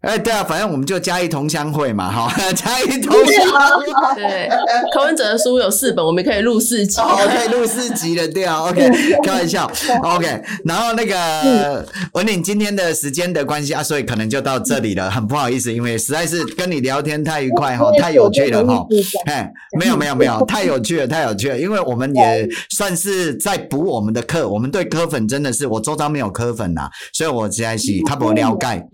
[0.00, 3.46] 哎，对啊，反正我们就嘉义同乡会嘛，哈， 嘉义 同乡
[3.78, 4.14] 会。
[4.16, 4.48] 对，
[4.94, 8.90] 柯文哲的书有四本，我们可以录四集，哦，可以录四集了，对啊，OK，
[9.22, 9.70] 开玩笑
[10.02, 10.42] ，OK。
[10.64, 18.86] 然后那个文岭今天的时间的关系啊，所以可能就到这里了，很不好意思，因为实在是跟你聊天太愉快哈，太有趣了哈。
[19.26, 24.21] 哎，没有没有没有，太有趣了，太有趣了，因为我们也算是在补我们的。
[24.22, 28.88] 课，我们对科粉真的是，我周遭没有科粉呐、啊，所以我实在是他不了解。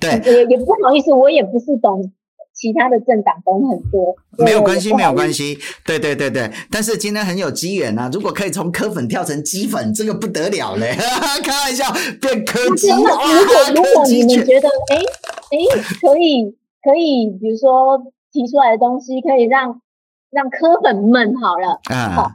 [0.00, 2.12] 对，也也不好意思，我也不是懂
[2.54, 4.14] 其他的政党，懂很多。
[4.38, 5.58] 没有关系，没有关系。
[5.84, 8.08] 对对对对，但是今天很有机缘啊！
[8.12, 10.96] 如果可以从科粉跳成鸡粉，这个不得了嘞！
[11.44, 12.88] 开玩笑，变柯鸡。
[12.88, 13.12] 如果
[13.74, 19.80] 如果你们觉得，哎哎，可以可以，比如说提出来的东西，可以让
[20.30, 22.10] 让科粉们好了，嗯。
[22.12, 22.30] 好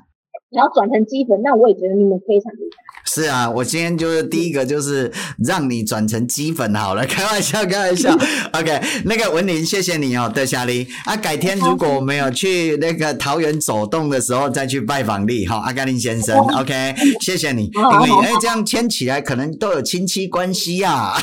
[0.49, 2.86] 然后转成积分，那我也觉得你们非常厉害。
[3.17, 8.15] 是啊，我今天就是第一个就是让你转成鸡粉好了，开玩笑，开玩笑。
[8.53, 21.13] OK，那个文林，谢谢你哦，德夏丽啊，改天如果我们有去那个桃园走动的时候再去拜访你哈，阿甘林先生，OK，谢谢你，因为哎这样牵起来可能都有亲戚关系呀，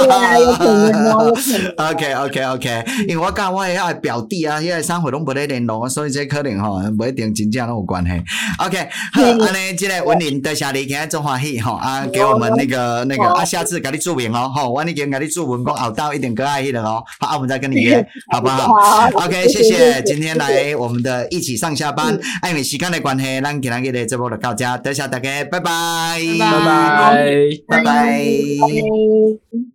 [0.00, 1.90] 对 啊，有可能哦，有可能。
[1.90, 8.12] OK OK OK，因为我跟我遐表弟啊，因为三回拢不得联络，所以这可能吼不一定真正拢有关系。
[8.58, 18.74] OK，好，安尼这个文玲德夏利今日真欢喜吼啊，给我们那个那个啊，下次给你注明哦，吼，我那给给你注文讲后道一点个爱去了哦，好，我们再跟你约，好不好
[19.14, 22.18] ？OK，谢谢，今天来我们的一起上下班，
[22.48, 27.24] 因为时间的关系，咱今天的这波的到这，多谢大家，拜拜，拜拜，
[27.68, 29.71] 拜拜。